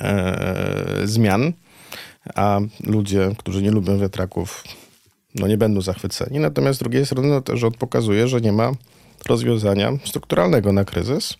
e, 0.00 1.00
zmian, 1.04 1.52
a 2.34 2.60
ludzie, 2.84 3.30
którzy 3.38 3.62
nie 3.62 3.70
lubią 3.70 3.98
wiatraków, 3.98 4.64
no 5.34 5.46
nie 5.46 5.58
będą 5.58 5.80
zachwyceni. 5.80 6.38
Natomiast 6.38 6.78
z 6.78 6.82
drugiej 6.82 7.06
strony 7.06 7.28
no, 7.28 7.56
rząd 7.56 7.76
pokazuje, 7.76 8.28
że 8.28 8.40
nie 8.40 8.52
ma 8.52 8.72
rozwiązania 9.28 9.92
strukturalnego 10.04 10.72
na 10.72 10.84
kryzys. 10.84 11.34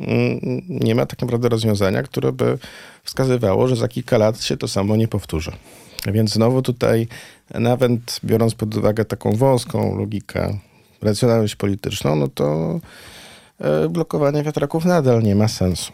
Mm, 0.00 0.62
nie 0.68 0.94
ma 0.94 1.06
tak 1.06 1.20
naprawdę 1.20 1.48
rozwiązania, 1.48 2.02
które 2.02 2.32
by 2.32 2.58
wskazywało, 3.04 3.68
że 3.68 3.76
za 3.76 3.88
kilka 3.88 4.18
lat 4.18 4.42
się 4.42 4.56
to 4.56 4.68
samo 4.68 4.96
nie 4.96 5.08
powtórzy. 5.08 5.52
Więc 6.06 6.32
znowu 6.32 6.62
tutaj, 6.62 7.08
nawet 7.54 8.20
biorąc 8.24 8.54
pod 8.54 8.76
uwagę 8.76 9.04
taką 9.04 9.32
wąską 9.32 9.98
logikę, 9.98 10.58
racjonalność 11.02 11.56
polityczną, 11.56 12.16
no 12.16 12.28
to 12.28 12.80
e, 13.60 13.88
blokowanie 13.88 14.42
wiatraków 14.42 14.84
nadal 14.84 15.22
nie 15.22 15.34
ma 15.34 15.48
sensu. 15.48 15.92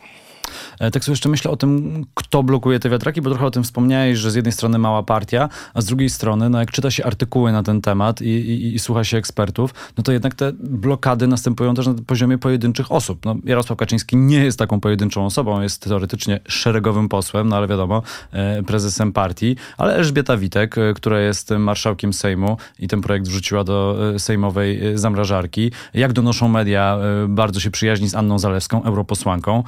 E, 0.79 0.91
tak 0.91 1.05
sobie 1.05 1.13
jeszcze 1.13 1.29
myślę 1.29 1.51
o 1.51 1.57
tym, 1.57 2.05
kto 2.15 2.43
blokuje 2.43 2.81
te 2.81 2.91
wiatraki, 2.91 3.23
bo 3.23 3.31
trochę 3.31 3.47
o 3.47 3.51
tym 3.51 3.63
wspomniałeś, 3.63 4.19
że 4.19 4.31
z 4.31 4.35
jednej 4.35 4.53
strony 4.53 4.79
mała 4.79 5.03
partia, 5.03 5.49
a 5.75 5.81
z 5.81 5.85
drugiej 5.85 6.11
strony, 6.11 6.51
no 6.51 6.59
jak 6.59 6.71
czyta 6.71 6.91
się 6.91 7.05
artykuły 7.05 7.53
na 7.53 7.63
ten 7.63 7.81
temat 7.81 8.23
i, 8.23 8.29
i, 8.29 8.75
i 8.75 8.79
słucha 8.79 9.05
się 9.05 9.17
ekspertów, 9.17 9.75
no 9.99 10.05
to 10.05 10.13
jednak 10.13 10.35
te 10.35 10.53
blokady 10.61 11.27
następują 11.27 11.75
też 11.75 11.87
na 11.87 11.95
poziomie 12.07 12.39
pojedynczych 12.39 12.93
osób. 12.93 13.25
No, 13.25 13.37
Jarosław 13.45 13.79
Kaczyński 13.79 14.17
nie 14.17 14.45
jest 14.45 14.59
taką 14.59 14.81
pojedynczą 14.81 15.27
osobą, 15.27 15.61
jest 15.61 15.85
teoretycznie 15.85 16.41
szeregowym 16.49 17.09
posłem, 17.09 17.49
no 17.49 17.57
ale 17.57 17.69
wiadomo, 17.69 18.03
e, 18.33 18.63
prezesem 18.63 19.13
partii, 19.13 19.57
ale 19.79 19.95
Elżbieta 19.97 20.37
Witek, 20.37 20.79
e, 20.79 20.95
która 20.95 21.21
jest 21.21 21.51
marszałkiem 21.51 22.13
Sejmu 22.13 22.57
i 22.79 22.89
ten 22.89 23.01
projekt 23.01 23.29
wrzuciła 23.29 23.65
do 23.65 23.99
sejmowej 24.19 24.99
zamrażarki. 24.99 25.73
Jak 25.95 26.13
donoszą 26.13 26.49
media, 26.49 26.99
bardzo 27.29 27.61
się 27.61 27.71
przyjaźni 27.71 28.09
z 28.09 28.15
Anną 28.15 28.39
Zalewską, 28.39 28.83
europosłanką, 28.83 29.63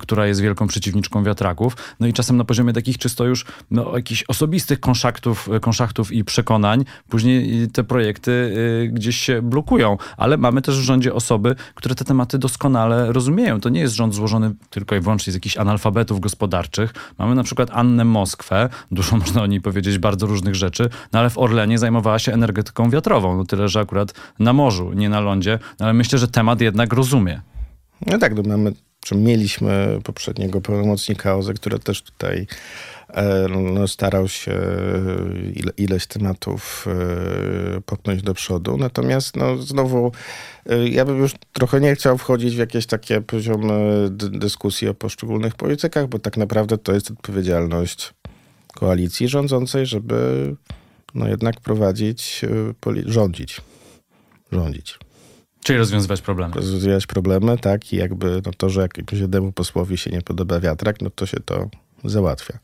która 0.00 0.26
jest 0.26 0.41
wielką 0.42 0.66
przeciwniczką 0.66 1.24
wiatraków. 1.24 1.76
No 2.00 2.06
i 2.06 2.12
czasem 2.12 2.36
na 2.36 2.44
poziomie 2.44 2.72
takich 2.72 2.98
czysto 2.98 3.24
już 3.24 3.44
no, 3.70 3.96
jakichś 3.96 4.24
osobistych 4.28 4.80
konszaktów, 4.80 5.48
konszaktów 5.60 6.12
i 6.12 6.24
przekonań, 6.24 6.84
później 7.08 7.68
te 7.68 7.84
projekty 7.84 8.30
y, 8.30 8.90
gdzieś 8.92 9.16
się 9.16 9.42
blokują. 9.42 9.96
Ale 10.16 10.36
mamy 10.36 10.62
też 10.62 10.78
w 10.78 10.82
rządzie 10.82 11.14
osoby, 11.14 11.54
które 11.74 11.94
te 11.94 12.04
tematy 12.04 12.38
doskonale 12.38 13.12
rozumieją. 13.12 13.60
To 13.60 13.68
nie 13.68 13.80
jest 13.80 13.94
rząd 13.94 14.14
złożony 14.14 14.54
tylko 14.70 14.96
i 14.96 15.00
wyłącznie 15.00 15.30
z 15.30 15.34
jakichś 15.34 15.56
analfabetów 15.56 16.20
gospodarczych. 16.20 16.94
Mamy 17.18 17.34
na 17.34 17.42
przykład 17.42 17.70
Annę 17.72 18.04
Moskwę, 18.04 18.68
dużo 18.90 19.16
można 19.22 19.42
o 19.42 19.46
niej 19.46 19.60
powiedzieć, 19.60 19.98
bardzo 19.98 20.26
różnych 20.26 20.54
rzeczy, 20.54 20.88
no 21.12 21.18
ale 21.18 21.30
w 21.30 21.38
Orlenie 21.38 21.78
zajmowała 21.78 22.18
się 22.18 22.32
energetyką 22.32 22.90
wiatrową. 22.90 23.36
No 23.36 23.44
tyle, 23.44 23.68
że 23.68 23.80
akurat 23.80 24.14
na 24.38 24.52
morzu, 24.52 24.92
nie 24.92 25.08
na 25.08 25.20
lądzie. 25.20 25.58
No 25.80 25.86
ale 25.86 25.94
myślę, 25.94 26.18
że 26.18 26.28
temat 26.28 26.60
jednak 26.60 26.92
rozumie. 26.92 27.40
No 28.06 28.18
tak, 28.18 28.34
no 28.36 28.42
mamy 28.42 28.72
czy 29.04 29.14
mieliśmy 29.14 29.98
poprzedniego 30.04 30.60
pełnomocnika 30.60 31.36
OZE, 31.36 31.54
który 31.54 31.78
też 31.78 32.02
tutaj 32.02 32.46
e, 33.08 33.46
no, 33.48 33.88
starał 33.88 34.28
się 34.28 34.60
ile, 35.54 35.72
ileś 35.76 36.06
tematów 36.06 36.86
e, 37.76 37.80
popchnąć 37.80 38.22
do 38.22 38.34
przodu. 38.34 38.76
Natomiast 38.76 39.36
no, 39.36 39.56
znowu 39.56 40.12
e, 40.66 40.88
ja 40.88 41.04
bym 41.04 41.18
już 41.18 41.34
trochę 41.52 41.80
nie 41.80 41.94
chciał 41.94 42.18
wchodzić 42.18 42.54
w 42.54 42.58
jakieś 42.58 42.86
takie 42.86 43.20
poziomy 43.20 44.08
dyskusji 44.10 44.88
o 44.88 44.94
poszczególnych 44.94 45.54
politykach, 45.54 46.06
bo 46.08 46.18
tak 46.18 46.36
naprawdę 46.36 46.78
to 46.78 46.92
jest 46.92 47.10
odpowiedzialność 47.10 48.14
koalicji 48.74 49.28
rządzącej, 49.28 49.86
żeby 49.86 50.56
no 51.14 51.28
jednak 51.28 51.60
prowadzić, 51.60 52.40
rządzić. 53.06 53.60
Rządzić. 54.52 54.98
Czyli 55.64 55.78
rozwiązywać 55.78 56.22
problemy. 56.22 56.54
Rozwiązywać 56.54 57.06
problemy, 57.06 57.58
tak. 57.58 57.92
I 57.92 57.96
jakby 57.96 58.42
no 58.46 58.52
to, 58.56 58.70
że 58.70 58.80
jakiemuś 58.80 59.12
jednemu 59.12 59.52
posłowi 59.52 59.98
się 59.98 60.10
nie 60.10 60.22
podoba 60.22 60.60
wiatrak, 60.60 61.00
no 61.00 61.10
to 61.10 61.26
się 61.26 61.40
to 61.40 61.68
załatwia. 62.04 62.58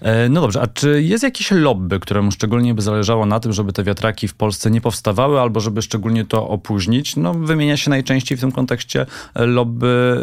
E, 0.00 0.28
no 0.28 0.40
dobrze, 0.40 0.60
a 0.60 0.66
czy 0.66 1.02
jest 1.02 1.24
jakieś 1.24 1.50
lobby, 1.50 2.00
któremu 2.00 2.30
szczególnie 2.30 2.74
by 2.74 2.82
zależało 2.82 3.26
na 3.26 3.40
tym, 3.40 3.52
żeby 3.52 3.72
te 3.72 3.84
wiatraki 3.84 4.28
w 4.28 4.34
Polsce 4.34 4.70
nie 4.70 4.80
powstawały, 4.80 5.40
albo 5.40 5.60
żeby 5.60 5.82
szczególnie 5.82 6.24
to 6.24 6.48
opóźnić? 6.48 7.16
No 7.16 7.34
wymienia 7.34 7.76
się 7.76 7.90
najczęściej 7.90 8.38
w 8.38 8.40
tym 8.40 8.52
kontekście 8.52 9.06
lobby 9.34 10.20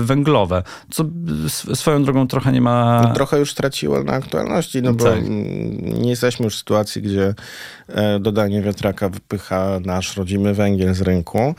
węglowe, 0.00 0.62
co 0.90 1.04
swoją 1.74 2.04
drogą 2.04 2.26
trochę 2.28 2.52
nie 2.52 2.60
ma... 2.60 3.02
No, 3.02 3.14
trochę 3.14 3.38
już 3.38 3.52
straciło 3.52 4.02
na 4.02 4.12
aktualności, 4.12 4.82
no 4.82 4.94
bo 4.94 5.04
tak. 5.04 5.28
nie 5.82 6.10
jesteśmy 6.10 6.44
już 6.44 6.54
w 6.54 6.58
sytuacji, 6.58 7.02
gdzie 7.02 7.34
e, 7.88 8.20
dodanie 8.20 8.62
wiatraka 8.62 9.08
wypycha 9.08 9.80
nasz 9.84 10.16
rodzimy 10.16 10.54
węgiel 10.54 10.94
z 10.94 11.00
rynku, 11.00 11.54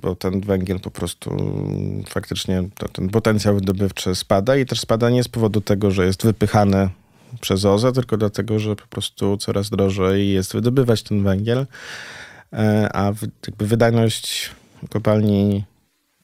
bo 0.00 0.14
ten 0.14 0.40
węgiel 0.40 0.80
po 0.80 0.90
prostu 0.90 1.36
faktycznie, 2.08 2.64
ten 2.92 3.08
potencjał 3.08 3.54
wydobywczy 3.54 4.14
spada 4.14 4.56
i 4.56 4.66
też 4.66 4.80
spada 4.80 5.10
nie 5.10 5.24
z 5.24 5.28
powodu 5.28 5.60
tego, 5.60 5.90
że 5.90 6.06
jest 6.06 6.24
wypychany 6.24 6.88
przez 7.40 7.64
OZE, 7.64 7.92
tylko 7.92 8.16
dlatego, 8.16 8.58
że 8.58 8.76
po 8.76 8.86
prostu 8.86 9.36
coraz 9.36 9.70
drożej 9.70 10.32
jest 10.32 10.52
wydobywać 10.52 11.02
ten 11.02 11.22
węgiel, 11.24 11.66
e, 12.52 12.88
a 12.92 13.12
jakby 13.46 13.66
wydajność 13.66 14.50
kopalni 14.90 15.64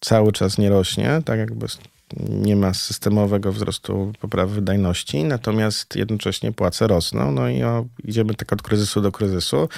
cały 0.00 0.33
czas 0.33 0.59
nie 0.59 0.70
rośnie, 0.70 1.22
tak 1.24 1.38
jakby 1.38 1.66
nie 2.28 2.57
ma 2.57 2.74
systemowego 2.74 3.52
wzrostu 3.52 4.12
poprawy 4.20 4.54
wydajności, 4.54 5.24
natomiast 5.24 5.96
jednocześnie 5.96 6.52
płace 6.52 6.87
rosną, 6.87 7.33
no 7.33 7.48
i 7.48 7.62
o, 7.62 7.85
idziemy 8.04 8.35
tak 8.35 8.52
od 8.52 8.62
kryzysu 8.62 9.00
do 9.00 9.12
kryzysu. 9.12 9.68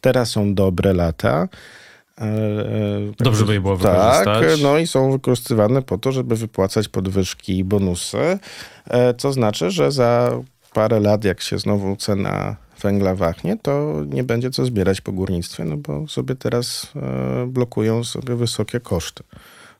Teraz 0.00 0.30
są 0.30 0.54
dobre 0.54 0.92
lata, 0.92 1.48
E, 1.48 1.48
e, 1.48 1.85
Dobrze 3.18 3.44
by 3.44 3.52
je 3.52 3.60
było 3.60 3.76
wykorzystać. 3.76 4.24
Tak, 4.24 4.62
no 4.62 4.78
i 4.78 4.86
są 4.86 5.12
wykorzystywane 5.12 5.82
po 5.82 5.98
to, 5.98 6.12
żeby 6.12 6.36
wypłacać 6.36 6.88
podwyżki 6.88 7.58
i 7.58 7.64
bonusy, 7.64 8.38
e, 8.90 9.14
co 9.14 9.32
znaczy, 9.32 9.70
że 9.70 9.92
za 9.92 10.40
parę 10.72 11.00
lat, 11.00 11.24
jak 11.24 11.40
się 11.40 11.58
znowu 11.58 11.96
cena 11.96 12.56
węgla 12.82 13.14
wahnie, 13.14 13.56
to 13.62 14.02
nie 14.06 14.24
będzie 14.24 14.50
co 14.50 14.64
zbierać 14.64 15.00
po 15.00 15.12
górnictwie, 15.12 15.64
no 15.64 15.76
bo 15.76 16.08
sobie 16.08 16.34
teraz 16.34 16.92
blokują 17.46 18.04
sobie 18.04 18.36
wysokie 18.36 18.80
koszty. 18.80 19.22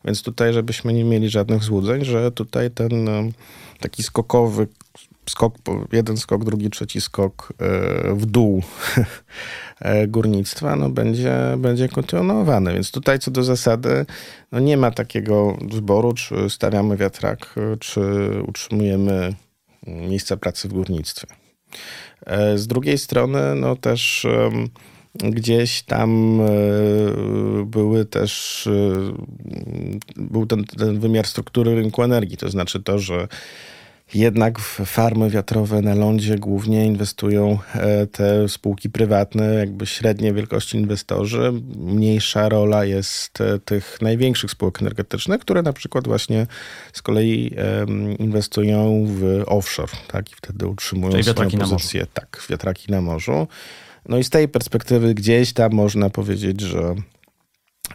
Więc 0.05 0.23
tutaj, 0.23 0.53
żebyśmy 0.53 0.93
nie 0.93 1.05
mieli 1.05 1.29
żadnych 1.29 1.63
złudzeń, 1.63 2.05
że 2.05 2.33
tutaj 2.33 2.71
ten 2.71 3.09
taki 3.81 4.03
skokowy 4.03 4.67
skok, 5.29 5.55
jeden 5.93 6.17
skok, 6.17 6.45
drugi, 6.45 6.71
trzeci 6.71 7.01
skok 7.01 7.53
w 8.15 8.27
dół 8.27 8.63
E, 9.81 10.09
górnictwa 10.09 10.77
no, 10.77 10.91
będzie, 10.91 11.37
będzie 11.59 11.89
kontynuowany. 11.89 12.73
Więc 12.75 12.91
tutaj 12.91 13.19
co 13.19 13.31
do 13.31 13.45
zasady 13.45 14.07
no, 14.53 14.61
nie 14.61 14.77
ma 14.77 14.91
takiego 14.91 15.59
wyboru, 15.73 16.13
czy 16.13 16.51
stawiamy 16.51 16.97
wiatrak, 16.97 17.55
czy 17.81 18.31
utrzymujemy 18.47 19.35
miejsca 19.87 20.37
pracy 20.37 20.69
w 20.69 20.73
górnictwie. 20.73 21.27
E, 22.27 22.59
z 22.59 22.67
drugiej 22.67 22.99
strony 22.99 23.55
no, 23.55 23.77
też 23.77 24.27
gdzieś 25.19 25.83
tam 25.83 26.41
e, 26.41 26.47
były 27.65 28.05
też 28.05 28.69
był 30.17 30.47
ten, 30.47 30.65
ten 30.65 31.01
wymiar 31.01 31.27
struktury 31.27 31.75
rynku 31.75 32.03
energii, 32.03 32.37
to 32.37 32.51
znaczy 32.51 32.83
to, 32.83 32.99
że 32.99 33.29
jednak 34.15 34.59
w 34.59 34.81
farmy 34.85 35.31
wiatrowe 35.31 35.83
na 35.83 35.95
lądzie 35.95 36.39
głównie 36.39 36.87
inwestują 36.87 37.59
e, 37.75 38.07
te 38.07 38.49
spółki 38.49 38.91
prywatne, 38.91 39.55
jakby 39.55 39.87
średniej 39.87 40.35
wielkości 40.35 40.77
inwestorzy. 40.77 41.53
Mniejsza 41.77 42.49
rola 42.49 42.85
jest 42.85 43.41
e, 43.41 43.59
tych 43.59 43.99
największych 44.03 44.51
spółek 44.51 44.81
energetycznych, 44.81 45.41
które 45.41 45.63
na 45.63 45.73
przykład 45.73 46.07
właśnie 46.07 46.47
z 46.93 47.03
kolei 47.03 47.55
inwestują 48.19 49.07
w 49.09 49.43
offshore, 49.47 49.93
tak? 50.09 50.33
I 50.33 50.35
wtedy 50.35 50.67
utrzymują 50.67 51.13
Czyli 51.13 51.25
swoją 51.25 51.51
pozycję. 51.51 52.07
Tak, 52.15 52.43
wiatraki 52.51 52.93
na 52.93 53.01
morzu. 53.01 53.47
No 54.09 54.19
i 54.19 54.25
z 54.25 54.31
tej 54.31 54.49
perspektywy 54.49 55.15
gdzieś 55.15 55.53
tam 55.53 55.73
można 55.73 56.11
powiedzieć, 56.11 56.61
że 56.61 56.95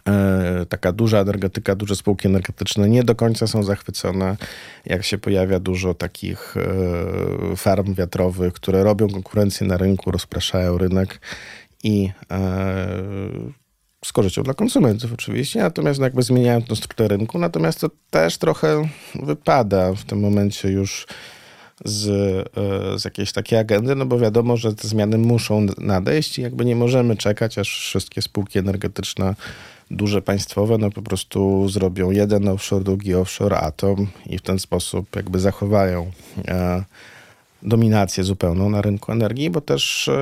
E, 0.08 0.66
taka 0.68 0.92
duża 0.92 1.18
energetyka, 1.18 1.74
duże 1.74 1.96
spółki 1.96 2.28
energetyczne 2.28 2.88
nie 2.88 3.04
do 3.04 3.14
końca 3.14 3.46
są 3.46 3.62
zachwycone, 3.62 4.36
jak 4.86 5.04
się 5.04 5.18
pojawia 5.18 5.60
dużo 5.60 5.94
takich 5.94 6.54
e, 6.56 7.56
farm 7.56 7.94
wiatrowych, 7.94 8.52
które 8.52 8.84
robią 8.84 9.08
konkurencję 9.08 9.66
na 9.66 9.76
rynku, 9.76 10.10
rozpraszają 10.10 10.78
rynek 10.78 11.20
i 11.84 12.10
e, 12.30 12.38
z 14.04 14.12
korzyścią 14.12 14.42
dla 14.42 14.54
konsumentów 14.54 15.12
oczywiście, 15.12 15.60
natomiast 15.60 16.00
no 16.00 16.06
jakby 16.06 16.22
zmieniają 16.22 16.62
tą 16.62 16.74
strukturę 16.74 17.08
rynku, 17.08 17.38
natomiast 17.38 17.80
to 17.80 17.90
też 18.10 18.38
trochę 18.38 18.88
wypada. 19.14 19.94
W 19.94 20.04
tym 20.04 20.20
momencie 20.20 20.68
już 20.68 21.06
z, 21.84 22.04
z 23.00 23.04
jakiejś 23.04 23.32
takiej 23.32 23.58
agendy, 23.58 23.94
no 23.94 24.06
bo 24.06 24.18
wiadomo, 24.18 24.56
że 24.56 24.74
te 24.74 24.88
zmiany 24.88 25.18
muszą 25.18 25.66
nadejść 25.78 26.38
i 26.38 26.42
jakby 26.42 26.64
nie 26.64 26.76
możemy 26.76 27.16
czekać, 27.16 27.58
aż 27.58 27.68
wszystkie 27.68 28.22
spółki 28.22 28.58
energetyczne 28.58 29.34
duże 29.92 30.22
państwowe 30.22 30.78
no 30.78 30.90
po 30.90 31.02
prostu 31.02 31.68
zrobią 31.68 32.10
jeden 32.10 32.48
offshore, 32.48 32.84
drugi 32.84 33.14
offshore, 33.14 33.56
atom 33.56 34.06
i 34.26 34.38
w 34.38 34.42
ten 34.42 34.58
sposób 34.58 35.16
jakby 35.16 35.40
zachowają 35.40 36.10
e, 36.48 36.84
dominację 37.62 38.24
zupełną 38.24 38.70
na 38.70 38.82
rynku 38.82 39.12
energii, 39.12 39.50
bo 39.50 39.60
też 39.60 40.08
e, 40.08 40.14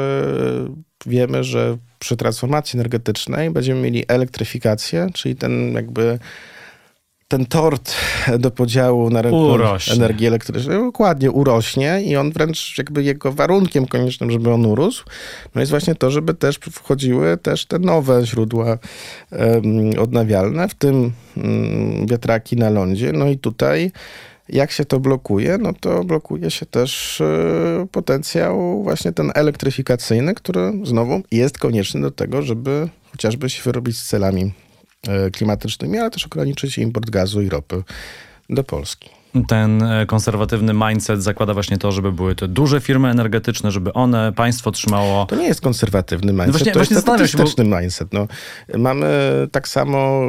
wiemy, 1.06 1.44
że 1.44 1.76
przy 1.98 2.16
transformacji 2.16 2.76
energetycznej 2.76 3.50
będziemy 3.50 3.80
mieli 3.80 4.04
elektryfikację, 4.08 5.06
czyli 5.14 5.36
ten 5.36 5.72
jakby 5.72 6.18
ten 7.30 7.46
tort 7.46 7.94
do 8.38 8.50
podziału 8.50 9.10
na 9.10 9.22
rynku 9.22 9.46
urośnie. 9.46 9.94
energii 9.94 10.26
elektrycznej 10.26 10.78
dokładnie 10.78 11.30
urośnie 11.30 12.02
i 12.02 12.16
on 12.16 12.32
wręcz 12.32 12.78
jakby 12.78 13.02
jego 13.02 13.32
warunkiem 13.32 13.86
koniecznym, 13.86 14.30
żeby 14.30 14.52
on 14.52 14.66
urósł, 14.66 15.04
no 15.54 15.60
jest 15.60 15.70
właśnie 15.70 15.94
to, 15.94 16.10
żeby 16.10 16.34
też 16.34 16.58
wchodziły 16.72 17.36
też 17.36 17.66
te 17.66 17.78
nowe 17.78 18.26
źródła 18.26 18.78
um, 19.32 19.90
odnawialne, 19.98 20.68
w 20.68 20.74
tym 20.74 21.12
um, 21.36 22.06
wiatraki 22.06 22.56
na 22.56 22.70
lądzie. 22.70 23.12
No 23.12 23.28
i 23.28 23.38
tutaj 23.38 23.92
Jak 24.48 24.70
się 24.70 24.84
to 24.84 25.00
blokuje? 25.00 25.58
No 25.58 25.72
to 25.80 26.04
blokuje 26.04 26.50
się 26.50 26.66
też 26.66 27.20
e, 27.20 27.86
potencjał 27.92 28.82
właśnie 28.82 29.12
ten 29.12 29.32
elektryfikacyjny, 29.34 30.34
który 30.34 30.72
znowu 30.84 31.22
jest 31.30 31.58
konieczny 31.58 32.00
do 32.00 32.10
tego, 32.10 32.42
żeby 32.42 32.88
chociażby 33.12 33.50
się 33.50 33.62
wyrobić 33.62 33.98
z 33.98 34.06
celami 34.08 34.52
klimatycznymi, 35.32 35.98
ale 35.98 36.10
też 36.10 36.26
ograniczyć 36.26 36.78
import 36.78 37.10
gazu 37.10 37.42
i 37.42 37.48
ropy 37.48 37.82
do 38.50 38.64
Polski 38.64 39.10
ten 39.48 39.82
e, 39.82 40.06
konserwatywny 40.06 40.74
mindset 40.74 41.22
zakłada 41.22 41.54
właśnie 41.54 41.78
to, 41.78 41.92
żeby 41.92 42.12
były 42.12 42.34
to 42.34 42.48
duże 42.48 42.80
firmy 42.80 43.08
energetyczne, 43.08 43.70
żeby 43.70 43.92
one, 43.92 44.32
państwo 44.32 44.70
trzymało... 44.70 45.26
To 45.26 45.36
nie 45.36 45.46
jest 45.46 45.60
konserwatywny 45.60 46.32
mindset, 46.32 46.46
no 46.46 46.52
właśnie, 46.52 46.72
to 46.72 46.78
właśnie 46.78 46.94
jest 46.94 47.06
statystyczny 47.06 47.64
bo... 47.64 47.80
mindset. 47.80 48.12
No, 48.12 48.26
mamy 48.78 49.08
tak 49.52 49.68
samo 49.68 50.20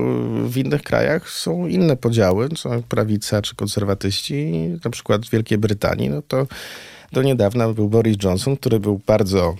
w 0.46 0.58
innych 0.58 0.84
krajach 0.84 1.30
są 1.30 1.68
inne 1.68 1.98
podziały, 1.98 2.50
są 2.56 2.84
prawica 2.84 3.42
czy 3.42 3.56
konserwatyści, 3.56 4.52
na 4.86 4.92
przykład 4.92 5.26
w 5.26 5.30
Wielkiej 5.30 5.58
Brytanii, 5.58 6.10
no 6.10 6.22
to 6.22 6.48
do 7.12 7.24
niedawna 7.24 7.74
był 7.74 7.90
Boris 7.90 8.18
Johnson, 8.24 8.58
który 8.58 8.80
był 8.80 9.02
bardzo 9.08 9.56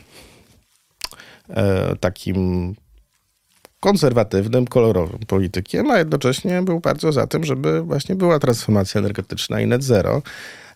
e, 1.50 1.96
takim 1.96 2.76
konserwatywnym, 3.82 4.68
kolorowym 4.68 5.20
politykiem, 5.28 5.92
a 5.92 5.98
jednocześnie 5.98 6.62
był 6.62 6.80
bardzo 6.80 7.12
za 7.12 7.28
tym, 7.28 7.44
żeby 7.44 7.82
właśnie 7.82 8.16
była 8.16 8.40
transformacja 8.40 9.00
energetyczna 9.00 9.62
i 9.62 9.68
net 9.68 9.84
zero. 9.84 10.22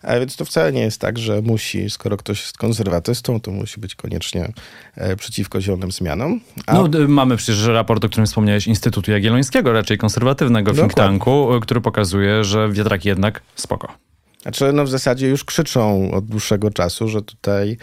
A 0.02 0.18
więc 0.18 0.36
to 0.36 0.44
wcale 0.44 0.72
nie 0.72 0.80
jest 0.80 1.00
tak, 1.00 1.18
że 1.18 1.42
musi, 1.42 1.90
skoro 1.90 2.16
ktoś 2.16 2.40
jest 2.40 2.58
konserwatystą, 2.58 3.40
to 3.40 3.50
musi 3.50 3.80
być 3.80 3.94
koniecznie 3.94 4.52
e, 4.94 5.16
przeciwko 5.16 5.60
zielonym 5.60 5.92
zmianom. 5.92 6.40
A... 6.66 6.74
No, 6.74 6.88
mamy 7.08 7.36
przecież 7.36 7.66
raport, 7.66 8.04
o 8.04 8.08
którym 8.08 8.26
wspomniałeś, 8.26 8.66
Instytutu 8.66 9.10
Jagiellońskiego, 9.10 9.72
raczej 9.72 9.98
konserwatywnego 9.98 10.72
think 10.72 10.94
tanku, 10.94 11.48
który 11.62 11.80
pokazuje, 11.80 12.44
że 12.44 12.72
wiatraki 12.72 13.08
jednak 13.08 13.42
spoko. 13.54 14.06
Znaczy, 14.42 14.72
no 14.72 14.84
w 14.84 14.88
zasadzie 14.88 15.28
już 15.28 15.44
krzyczą 15.44 16.10
od 16.12 16.24
dłuższego 16.24 16.70
czasu, 16.70 17.08
że 17.08 17.22
tutaj 17.22 17.70
e, 17.70 17.76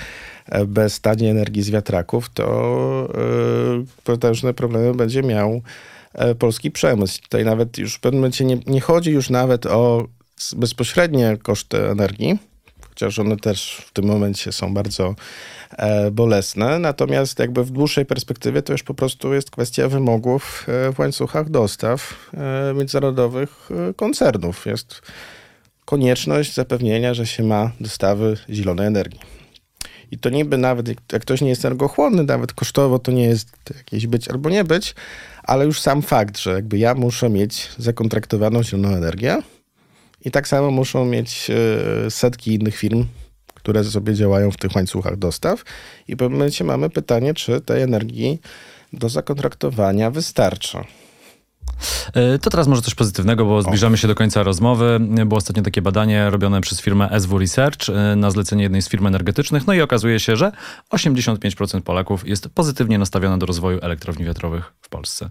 bez 0.67 1.01
taniej 1.01 1.29
energii 1.29 1.63
z 1.63 1.69
wiatraków 1.69 2.29
to 2.29 3.09
yy, 3.77 3.85
potężne 4.03 4.53
problemy 4.53 4.93
będzie 4.93 5.23
miał 5.23 5.61
e, 6.13 6.35
polski 6.35 6.71
przemysł. 6.71 7.21
Tutaj 7.21 7.45
nawet 7.45 7.77
już 7.77 7.95
w 7.95 7.99
pewnym 7.99 8.21
momencie 8.21 8.45
nie, 8.45 8.57
nie 8.67 8.81
chodzi 8.81 9.11
już 9.11 9.29
nawet 9.29 9.65
o 9.65 10.07
bezpośrednie 10.55 11.37
koszty 11.43 11.89
energii, 11.89 12.37
chociaż 12.89 13.19
one 13.19 13.37
też 13.37 13.83
w 13.87 13.91
tym 13.93 14.05
momencie 14.05 14.51
są 14.51 14.73
bardzo 14.73 15.15
e, 15.71 16.11
bolesne. 16.11 16.79
Natomiast 16.79 17.39
jakby 17.39 17.63
w 17.63 17.71
dłuższej 17.71 18.05
perspektywie 18.05 18.61
to 18.61 18.73
już 18.73 18.83
po 18.83 18.93
prostu 18.93 19.33
jest 19.33 19.51
kwestia 19.51 19.87
wymogów 19.87 20.67
w 20.93 20.99
łańcuchach 20.99 21.49
dostaw 21.49 22.29
e, 22.33 22.73
międzynarodowych 22.73 23.69
koncernów. 23.95 24.65
Jest 24.65 25.01
konieczność 25.85 26.53
zapewnienia, 26.53 27.13
że 27.13 27.27
się 27.27 27.43
ma 27.43 27.71
dostawy 27.79 28.37
zielonej 28.49 28.87
energii. 28.87 29.32
I 30.13 30.17
to 30.17 30.29
niby 30.29 30.57
nawet, 30.57 30.87
jak 30.87 31.21
ktoś 31.21 31.41
nie 31.41 31.49
jest 31.49 31.65
energochłonny, 31.65 32.23
nawet 32.23 32.53
kosztowo 32.53 32.99
to 32.99 33.11
nie 33.11 33.23
jest 33.23 33.49
jakieś 33.77 34.07
być 34.07 34.27
albo 34.27 34.49
nie 34.49 34.63
być, 34.63 34.95
ale 35.43 35.65
już 35.65 35.81
sam 35.81 36.01
fakt, 36.01 36.37
że 36.37 36.51
jakby 36.51 36.77
ja 36.77 36.95
muszę 36.95 37.29
mieć 37.29 37.69
zakontraktowaną 37.77 38.63
zieloną 38.63 38.95
energię 38.95 39.41
i 40.25 40.31
tak 40.31 40.47
samo 40.47 40.71
muszą 40.71 41.05
mieć 41.05 41.49
e, 41.49 42.11
setki 42.11 42.53
innych 42.53 42.75
firm, 42.75 43.05
które 43.53 43.83
sobie 43.83 44.13
działają 44.13 44.51
w 44.51 44.57
tych 44.57 44.75
łańcuchach 44.75 45.17
dostaw. 45.17 45.63
I 46.07 46.15
w 46.15 46.17
pewnym 46.17 46.39
momencie 46.39 46.63
mamy 46.63 46.89
pytanie, 46.89 47.33
czy 47.33 47.61
tej 47.61 47.81
energii 47.81 48.41
do 48.93 49.09
zakontraktowania 49.09 50.11
wystarcza. 50.11 50.85
E, 52.13 52.39
to 52.39 52.49
teraz 52.49 52.67
może 52.67 52.81
coś 52.81 52.95
pozytywnego, 52.95 53.45
bo 53.45 53.61
zbliżamy 53.61 53.97
się 53.97 54.07
do 54.07 54.15
końca 54.15 54.43
rozmowy. 54.43 54.99
Było 55.25 55.37
ostatnio 55.37 55.63
takie 55.63 55.81
badanie 55.81 56.29
robione 56.29 56.61
przez 56.61 56.81
firmę 56.81 57.19
SW 57.19 57.37
Research 57.37 57.89
e, 57.89 58.15
na 58.15 58.31
zlecenie 58.31 58.63
jednej 58.63 58.81
z 58.81 58.89
firm 58.89 59.07
energetycznych, 59.07 59.67
no 59.67 59.73
i 59.73 59.81
okazuje 59.81 60.19
się, 60.19 60.35
że 60.35 60.51
85% 60.91 61.81
Polaków 61.81 62.27
jest 62.27 62.49
pozytywnie 62.49 62.97
nastawione 62.97 63.37
do 63.37 63.45
rozwoju 63.45 63.79
elektrowni 63.81 64.25
wiatrowych 64.25 64.73
w 64.81 64.89
Polsce. 64.89 65.29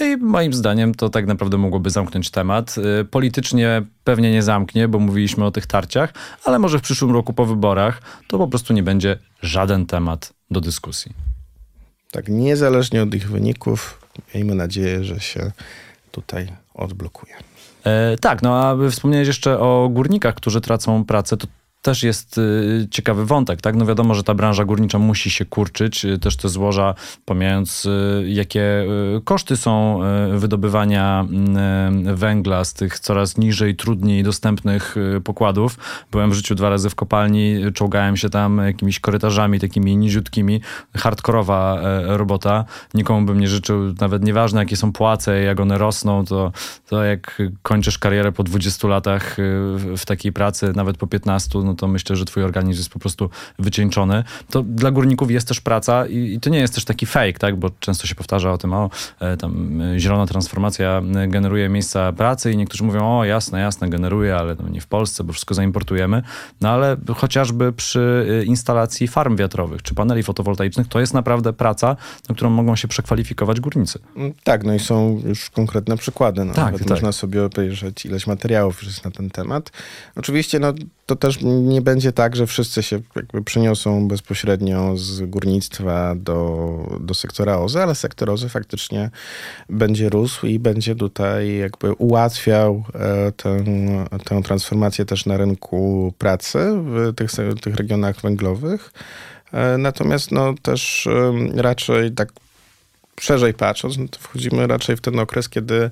No 0.00 0.06
i 0.06 0.16
moim 0.16 0.52
zdaniem 0.52 0.94
to 0.94 1.08
tak 1.08 1.26
naprawdę 1.26 1.58
mogłoby 1.58 1.90
zamknąć 1.90 2.30
temat. 2.30 2.76
E, 3.00 3.04
politycznie 3.04 3.82
pewnie 4.04 4.32
nie 4.32 4.42
zamknie, 4.42 4.88
bo 4.88 4.98
mówiliśmy 4.98 5.44
o 5.44 5.50
tych 5.50 5.66
tarciach, 5.66 6.14
ale 6.44 6.58
może 6.58 6.78
w 6.78 6.82
przyszłym 6.82 7.10
roku 7.10 7.32
po 7.32 7.46
wyborach 7.46 8.02
to 8.28 8.38
po 8.38 8.48
prostu 8.48 8.72
nie 8.72 8.82
będzie 8.82 9.18
żaden 9.42 9.86
temat 9.86 10.32
do 10.50 10.60
dyskusji. 10.60 11.12
Tak, 12.10 12.28
niezależnie 12.28 13.02
od 13.02 13.14
ich 13.14 13.30
wyników, 13.30 13.99
miejmy 14.34 14.54
nadzieję, 14.54 15.04
że 15.04 15.20
się 15.20 15.52
tutaj 16.10 16.52
odblokuje. 16.74 17.34
E, 17.84 18.16
tak, 18.16 18.42
no 18.42 18.56
a 18.56 18.90
wspomniałeś 18.90 19.28
jeszcze 19.28 19.58
o 19.58 19.88
górnikach, 19.92 20.34
którzy 20.34 20.60
tracą 20.60 21.04
pracę. 21.04 21.36
To 21.36 21.46
też 21.82 22.02
jest 22.02 22.38
y, 22.38 22.88
ciekawy 22.90 23.26
wątek, 23.26 23.60
tak? 23.60 23.76
No 23.76 23.86
wiadomo, 23.86 24.14
że 24.14 24.22
ta 24.22 24.34
branża 24.34 24.64
górnicza 24.64 24.98
musi 24.98 25.30
się 25.30 25.44
kurczyć, 25.44 26.04
y, 26.04 26.18
też 26.18 26.36
te 26.36 26.48
złoża, 26.48 26.94
pomijając 27.24 27.86
y, 27.86 28.24
jakie 28.28 28.86
koszty 29.24 29.56
są 29.56 30.00
wydobywania 30.34 31.26
węgla 32.14 32.64
z 32.64 32.74
tych 32.74 32.98
coraz 32.98 33.38
niżej, 33.38 33.76
trudniej 33.76 34.22
dostępnych 34.22 34.94
pokładów. 35.24 35.78
Byłem 36.10 36.30
w 36.30 36.34
życiu 36.34 36.54
dwa 36.54 36.70
razy 36.70 36.90
w 36.90 36.94
kopalni, 36.94 37.56
czołgałem 37.74 38.16
się 38.16 38.30
tam 38.30 38.58
jakimiś 38.58 39.00
korytarzami 39.00 39.60
takimi 39.60 39.96
niziutkimi, 39.96 40.60
hardkorowa 40.96 41.80
robota. 42.06 42.64
Nikomu 42.94 43.26
bym 43.26 43.40
nie 43.40 43.48
życzył, 43.48 43.94
nawet 44.00 44.24
nieważne 44.24 44.60
jakie 44.60 44.76
są 44.76 44.92
płace, 44.92 45.42
jak 45.42 45.60
one 45.60 45.78
rosną, 45.78 46.24
to, 46.24 46.52
to 46.88 47.04
jak 47.04 47.42
kończysz 47.62 47.98
karierę 47.98 48.32
po 48.32 48.42
20 48.42 48.88
latach 48.88 49.36
w 49.96 50.02
takiej 50.06 50.32
pracy, 50.32 50.72
nawet 50.76 50.96
po 50.96 51.06
15, 51.06 51.58
no 51.70 51.76
to 51.76 51.88
myślę, 51.88 52.16
że 52.16 52.24
twój 52.24 52.42
organizm 52.42 52.80
jest 52.80 52.90
po 52.90 52.98
prostu 52.98 53.30
wycieńczony. 53.58 54.24
To 54.50 54.62
dla 54.62 54.90
górników 54.90 55.30
jest 55.30 55.48
też 55.48 55.60
praca 55.60 56.06
i, 56.06 56.34
i 56.34 56.40
to 56.40 56.50
nie 56.50 56.58
jest 56.58 56.74
też 56.74 56.84
taki 56.84 57.06
fake, 57.06 57.32
tak? 57.32 57.56
Bo 57.56 57.70
często 57.80 58.06
się 58.06 58.14
powtarza 58.14 58.52
o 58.52 58.58
tym, 58.58 58.72
o 58.72 58.90
e, 59.20 59.36
tam 59.36 59.82
e, 59.82 59.98
zielona 59.98 60.26
transformacja 60.26 61.02
e, 61.16 61.28
generuje 61.28 61.68
miejsca 61.68 62.12
pracy 62.12 62.52
i 62.52 62.56
niektórzy 62.56 62.84
mówią, 62.84 63.18
o 63.18 63.24
jasne, 63.24 63.60
jasne, 63.60 63.88
generuje, 63.88 64.36
ale 64.36 64.56
no, 64.62 64.68
nie 64.68 64.80
w 64.80 64.86
Polsce, 64.86 65.24
bo 65.24 65.32
wszystko 65.32 65.54
zaimportujemy. 65.54 66.22
No 66.60 66.68
ale 66.68 66.96
chociażby 67.16 67.72
przy 67.72 68.26
instalacji 68.46 69.08
farm 69.08 69.36
wiatrowych 69.36 69.82
czy 69.82 69.94
paneli 69.94 70.22
fotowoltaicznych 70.22 70.88
to 70.88 71.00
jest 71.00 71.14
naprawdę 71.14 71.52
praca, 71.52 71.96
na 72.28 72.34
którą 72.34 72.50
mogą 72.50 72.76
się 72.76 72.88
przekwalifikować 72.88 73.60
górnicy. 73.60 73.98
Mm, 74.16 74.32
tak, 74.44 74.64
no 74.64 74.74
i 74.74 74.78
są 74.78 75.22
już 75.26 75.50
konkretne 75.50 75.96
przykłady. 75.96 76.44
No, 76.44 76.54
tak, 76.54 76.78
tak. 76.78 76.90
Można 76.90 77.12
sobie 77.12 77.44
obejrzeć 77.44 78.06
ileś 78.06 78.26
materiałów 78.26 78.82
już 78.82 78.86
jest 78.86 79.04
na 79.04 79.10
ten 79.10 79.30
temat. 79.30 79.70
Oczywiście 80.16 80.58
no, 80.58 80.72
to 81.06 81.16
też 81.16 81.38
nie 81.60 81.82
będzie 81.82 82.12
tak, 82.12 82.36
że 82.36 82.46
wszyscy 82.46 82.82
się 82.82 83.00
jakby 83.16 83.42
przeniosą 83.42 84.08
bezpośrednio 84.08 84.96
z 84.96 85.22
górnictwa 85.22 86.14
do, 86.16 86.98
do 87.00 87.14
sektora 87.14 87.58
OZE, 87.58 87.82
ale 87.82 87.94
sektor 87.94 88.30
OZE 88.30 88.48
faktycznie 88.48 89.10
będzie 89.68 90.08
rósł 90.08 90.46
i 90.46 90.58
będzie 90.58 90.94
tutaj 90.94 91.56
jakby 91.56 91.94
ułatwiał 91.94 92.84
e, 92.94 93.32
tę, 93.32 93.64
tę 94.24 94.42
transformację 94.42 95.04
też 95.04 95.26
na 95.26 95.36
rynku 95.36 96.12
pracy 96.18 96.58
w 96.74 97.14
tych, 97.14 97.30
tych 97.62 97.74
regionach 97.74 98.20
węglowych. 98.20 98.92
E, 99.52 99.78
natomiast 99.78 100.32
no, 100.32 100.54
też 100.62 101.08
raczej 101.54 102.12
tak 102.12 102.32
szerzej 103.20 103.54
patrząc, 103.54 103.98
no 103.98 104.08
to 104.08 104.18
wchodzimy 104.18 104.66
raczej 104.66 104.96
w 104.96 105.00
ten 105.00 105.18
okres, 105.18 105.48
kiedy 105.48 105.90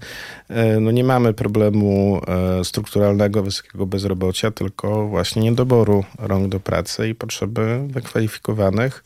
e, 0.48 0.80
no 0.80 0.90
nie 0.90 1.04
mamy 1.04 1.34
problemu 1.34 2.20
e, 2.26 2.64
strukturalnego 2.64 3.42
wysokiego 3.42 3.86
bezrobocia, 3.86 4.50
tylko 4.50 5.08
właśnie 5.08 5.42
niedoboru 5.42 6.04
rąk 6.18 6.48
do 6.48 6.60
pracy 6.60 7.08
i 7.08 7.14
potrzeby 7.14 7.80
wykwalifikowanych 7.86 9.04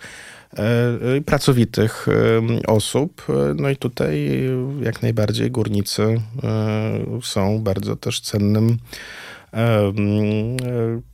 e, 0.57 1.21
pracowitych 1.21 2.07
osób. 2.67 3.27
No 3.57 3.71
i 3.71 3.77
tutaj 3.77 4.43
jak 4.83 5.03
najbardziej 5.03 5.51
górnicy 5.51 6.21
są 7.23 7.59
bardzo 7.59 7.97
też 7.97 8.21
cennym 8.21 8.79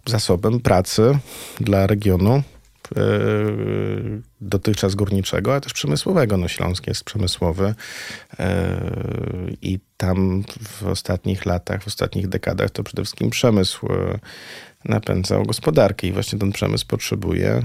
zasobem 0.07 0.61
pracy 0.61 1.19
dla 1.61 1.87
regionu. 1.87 2.43
E, 2.97 3.01
dotychczas 4.41 4.95
górniczego, 4.95 5.53
ale 5.53 5.61
też 5.61 5.73
przemysłowego. 5.73 6.37
No 6.37 6.49
Śląsk 6.49 6.87
jest 6.87 7.05
przemysłowy 7.05 7.75
e, 8.39 8.81
i 9.63 9.79
tam 9.97 10.45
w 10.61 10.87
ostatnich 10.87 11.47
latach, 11.47 11.83
w 11.83 11.87
ostatnich 11.87 12.29
dekadach 12.29 12.71
to 12.71 12.85
przede 12.85 13.03
wszystkim 13.03 13.31
przemysł 13.31 13.87
e, 13.87 14.19
napędzał 14.85 15.43
gospodarkę 15.43 16.07
i 16.07 16.13
właśnie 16.13 16.39
ten 16.39 16.53
przemysł 16.53 16.87
potrzebuje 16.87 17.63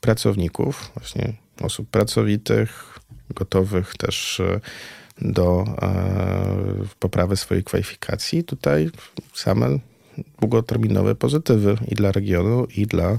pracowników, 0.00 0.90
właśnie 0.94 1.32
osób 1.60 1.90
pracowitych, 1.90 2.98
gotowych 3.34 3.96
też 3.96 4.42
do 5.20 5.64
poprawy 6.98 7.36
swojej 7.36 7.64
kwalifikacji. 7.64 8.44
Tutaj 8.44 8.90
same 9.34 9.78
długoterminowe 10.40 11.14
pozytywy 11.14 11.76
i 11.88 11.94
dla 11.94 12.12
regionu, 12.12 12.66
i 12.76 12.86
dla 12.86 13.18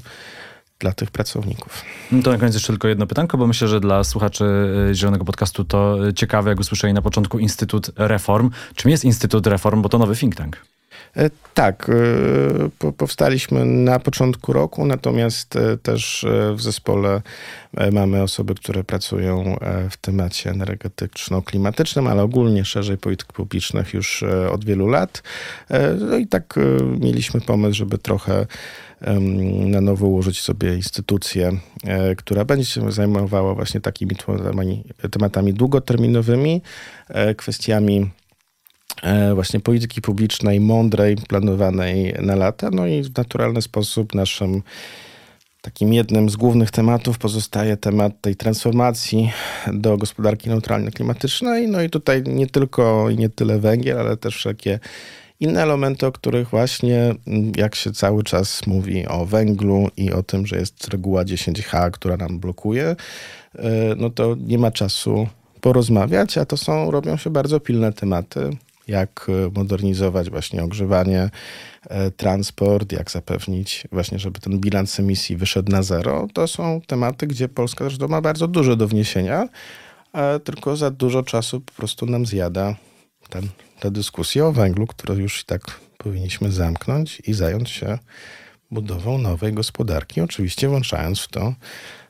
dla 0.80 0.92
tych 0.92 1.12
pracowników. 1.12 1.84
No 2.12 2.24
to 2.24 2.32
na 2.32 2.38
koniec 2.38 2.54
jeszcze 2.54 2.68
tylko 2.74 2.88
jedno 2.88 3.08
pytanko, 3.08 3.38
bo 3.38 3.48
myślę, 3.48 3.68
że 3.68 3.80
dla 3.80 4.04
słuchaczy 4.04 4.46
y, 4.92 4.96
Zielonego 4.96 5.26
Podcastu 5.26 5.66
to 5.66 5.98
ciekawe, 6.16 6.50
jak 6.50 6.60
usłyszeli 6.60 6.94
na 6.94 7.02
początku 7.02 7.40
Instytut 7.40 7.92
Reform. 7.96 8.50
Czym 8.76 8.92
jest 8.92 9.06
Instytut 9.06 9.48
Reform, 9.48 9.82
bo 9.82 9.90
to 9.90 9.98
nowy 9.98 10.16
think 10.16 10.36
tank? 10.36 10.58
Tak, 11.54 11.92
powstaliśmy 12.98 13.66
na 13.66 14.00
początku 14.00 14.54
roku, 14.54 14.86
natomiast 14.86 15.58
też 15.84 16.26
w 16.56 16.62
zespole 16.62 17.22
mamy 17.92 18.24
osoby, 18.24 18.56
które 18.56 18.84
pracują 18.84 19.58
w 19.92 19.98
temacie 19.98 20.50
energetyczno-klimatycznym, 20.50 22.08
ale 22.08 22.24
ogólnie 22.24 22.66
szerzej 22.66 22.98
polityk 22.98 23.34
publicznych 23.34 23.94
już 23.94 24.24
od 24.52 24.66
wielu 24.66 24.88
lat. 24.88 25.24
No 26.00 26.18
i 26.18 26.28
tak 26.28 26.60
mieliśmy 27.00 27.42
pomysł, 27.42 27.74
żeby 27.74 27.98
trochę 27.98 28.46
na 29.66 29.82
nowo 29.82 30.08
ułożyć 30.08 30.42
sobie 30.42 30.76
instytucję, 30.76 31.52
e, 31.84 32.16
która 32.16 32.46
będzie 32.46 32.66
się 32.66 32.92
zajmowała 32.92 33.56
właśnie 33.56 33.82
takimi 33.82 34.16
tematami, 34.16 34.84
tematami 35.12 35.54
długoterminowymi, 35.54 36.62
e, 37.10 37.36
kwestiami 37.36 37.98
e, 38.00 38.27
właśnie 39.36 39.60
polityki 39.60 40.02
publicznej, 40.02 40.60
mądrej, 40.60 41.16
planowanej 41.16 42.14
na 42.22 42.36
lata. 42.36 42.70
No 42.72 42.88
i 42.88 43.04
w 43.04 43.18
naturalny 43.18 43.62
sposób 43.62 44.16
naszym 44.16 44.62
takim 45.62 45.94
jednym 45.94 46.30
z 46.30 46.36
głównych 46.36 46.72
tematów 46.72 47.18
pozostaje 47.18 47.78
temat 47.78 48.22
tej 48.22 48.36
transformacji 48.36 49.32
do 49.74 49.98
gospodarki 49.98 50.50
neutralno-klimatycznej. 50.50 51.68
No 51.68 51.82
i 51.82 51.90
tutaj 51.90 52.24
nie 52.24 52.48
tylko 52.48 53.10
i 53.10 53.18
nie 53.18 53.30
tyle 53.30 53.60
węgiel, 53.60 54.00
ale 54.00 54.18
też 54.18 54.36
wszelkie 54.36 54.80
inne 55.40 55.64
elementy, 55.64 56.06
o 56.06 56.12
których 56.12 56.50
właśnie, 56.50 57.16
mm, 57.28 57.52
jak 57.56 57.76
się 57.76 57.92
cały 57.92 58.24
czas 58.24 58.68
mówi 58.68 59.08
o 59.08 59.26
węglu 59.26 59.88
i 59.98 60.12
o 60.12 60.24
tym, 60.24 60.48
że 60.48 60.58
jest 60.58 60.88
reguła 60.88 61.26
10H, 61.26 61.92
która 61.92 62.18
nam 62.18 62.40
blokuje, 62.40 62.96
e, 63.56 63.96
no 63.98 64.10
to 64.10 64.36
nie 64.40 64.58
ma 64.58 64.72
czasu 64.72 65.28
porozmawiać, 65.62 66.38
a 66.38 66.46
to 66.46 66.58
są, 66.58 66.92
robią 66.92 67.18
się 67.18 67.30
bardzo 67.30 67.60
pilne 67.60 67.94
tematy, 67.94 68.50
jak 68.88 69.28
e, 69.30 69.52
modernizować 69.60 70.30
właśnie 70.30 70.64
ogrzewanie, 70.64 71.30
e, 71.90 72.12
transport, 72.12 72.92
jak 72.92 73.12
zapewnić 73.12 73.88
właśnie, 73.92 74.20
żeby 74.20 74.40
ten 74.40 74.60
bilans 74.60 75.00
emisji 75.00 75.36
wyszedł 75.38 75.72
na 75.72 75.84
zero. 75.84 76.28
To 76.34 76.48
są 76.48 76.82
tematy, 76.88 77.28
gdzie 77.28 77.50
Polska 77.50 77.86
zresztą 77.86 78.08
ma 78.08 78.22
bardzo 78.22 78.48
dużo 78.48 78.76
do 78.76 78.88
wniesienia, 78.88 79.48
tylko 80.44 80.78
za 80.78 80.92
dużo 80.92 81.24
czasu 81.24 81.62
po 81.62 81.74
prostu 81.74 82.06
nam 82.06 82.26
zjada 82.26 82.76
ten 83.30 83.48
tę 83.80 83.92
dyskusję 83.92 84.46
o 84.46 84.52
węglu, 84.52 84.88
którą 84.88 85.16
już 85.16 85.42
i 85.42 85.46
tak 85.46 85.80
powinniśmy 85.98 86.52
zamknąć 86.52 87.22
i 87.28 87.34
zająć 87.34 87.70
się 87.70 87.98
budową 88.72 89.18
nowej 89.18 89.54
gospodarki, 89.54 90.22
oczywiście 90.22 90.70
włączając 90.70 91.20
w 91.20 91.28
to 91.28 91.54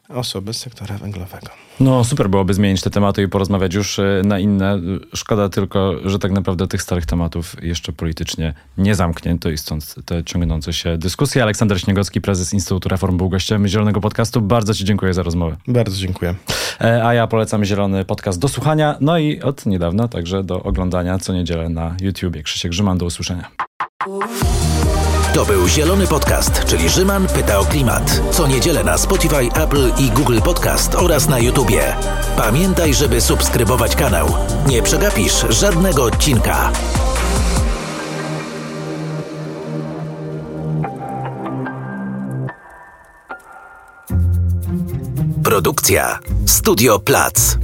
osoby 0.10 0.54
z 0.54 0.58
sektora 0.58 0.98
węglowego. 0.98 1.48
No 1.80 2.04
super 2.04 2.30
byłoby 2.30 2.54
zmienić 2.54 2.82
te 2.82 2.89
tematy 2.89 3.24
i 3.24 3.28
porozmawiać 3.28 3.74
już 3.74 4.00
e, 4.00 4.22
na 4.26 4.39
inne. 4.39 4.80
Szkoda 5.13 5.50
tylko, 5.50 5.93
że 6.06 6.20
tak 6.20 6.32
naprawdę 6.32 6.67
tych 6.67 6.82
starych 6.82 7.06
tematów 7.06 7.56
jeszcze 7.63 7.91
politycznie 7.91 8.54
nie 8.78 8.96
zamknięto 8.96 9.50
i 9.50 9.58
stąd 9.58 9.96
te 10.06 10.24
ciągnące 10.24 10.74
się 10.74 10.98
dyskusje. 10.98 11.43
Aleksander 11.43 11.82
Śniegowski, 11.82 12.22
prezes 12.22 12.54
Instytutu 12.54 12.89
Reform 12.89 13.17
był 13.17 13.30
gościem 13.30 13.67
Zielonego 13.67 14.02
Podcastu. 14.02 14.41
Bardzo 14.41 14.74
Ci 14.74 14.86
dziękuję 14.86 15.13
za 15.13 15.24
rozmowę. 15.24 15.58
Bardzo 15.67 15.98
dziękuję. 15.98 16.36
E, 16.82 17.06
a 17.06 17.13
ja 17.13 17.28
polecam 17.28 17.65
Zielony 17.65 18.06
Podcast 18.06 18.39
do 18.39 18.48
słuchania, 18.48 18.98
no 19.02 19.17
i 19.17 19.41
od 19.41 19.65
niedawna 19.65 20.08
także 20.08 20.43
do 20.43 20.63
oglądania 20.63 21.20
co 21.20 21.34
niedzielę 21.34 21.70
na 21.70 21.96
YouTubie. 22.02 22.43
Krzysiek 22.43 22.72
Grzyman, 22.72 22.98
do 22.98 23.06
usłyszenia. 23.06 23.52
To 25.38 25.45
był 25.45 25.67
Zielony 25.67 26.08
Podcast, 26.08 26.65
czyli 26.65 26.89
Rzyman 26.89 27.28
pyta 27.28 27.60
o 27.60 27.65
klimat. 27.65 28.21
Co 28.32 28.47
niedzielę 28.47 28.84
na 28.84 28.97
Spotify, 28.97 29.50
Apple 29.63 29.91
i 29.97 30.12
Google 30.12 30.39
Podcast 30.39 30.95
oraz 30.95 31.28
na 31.28 31.39
YouTubie. 31.39 31.95
Pamiętaj, 32.38 32.93
żeby 32.93 33.21
subskrybować 33.21 33.95
kanał. 33.95 34.28
Nie 34.67 34.82
przegapisz 34.82 35.45
żadnego 35.50 36.04
odcinka. 36.04 36.71
Produkcja 45.43 46.19
Studio 46.45 47.00
Plac. 47.00 47.58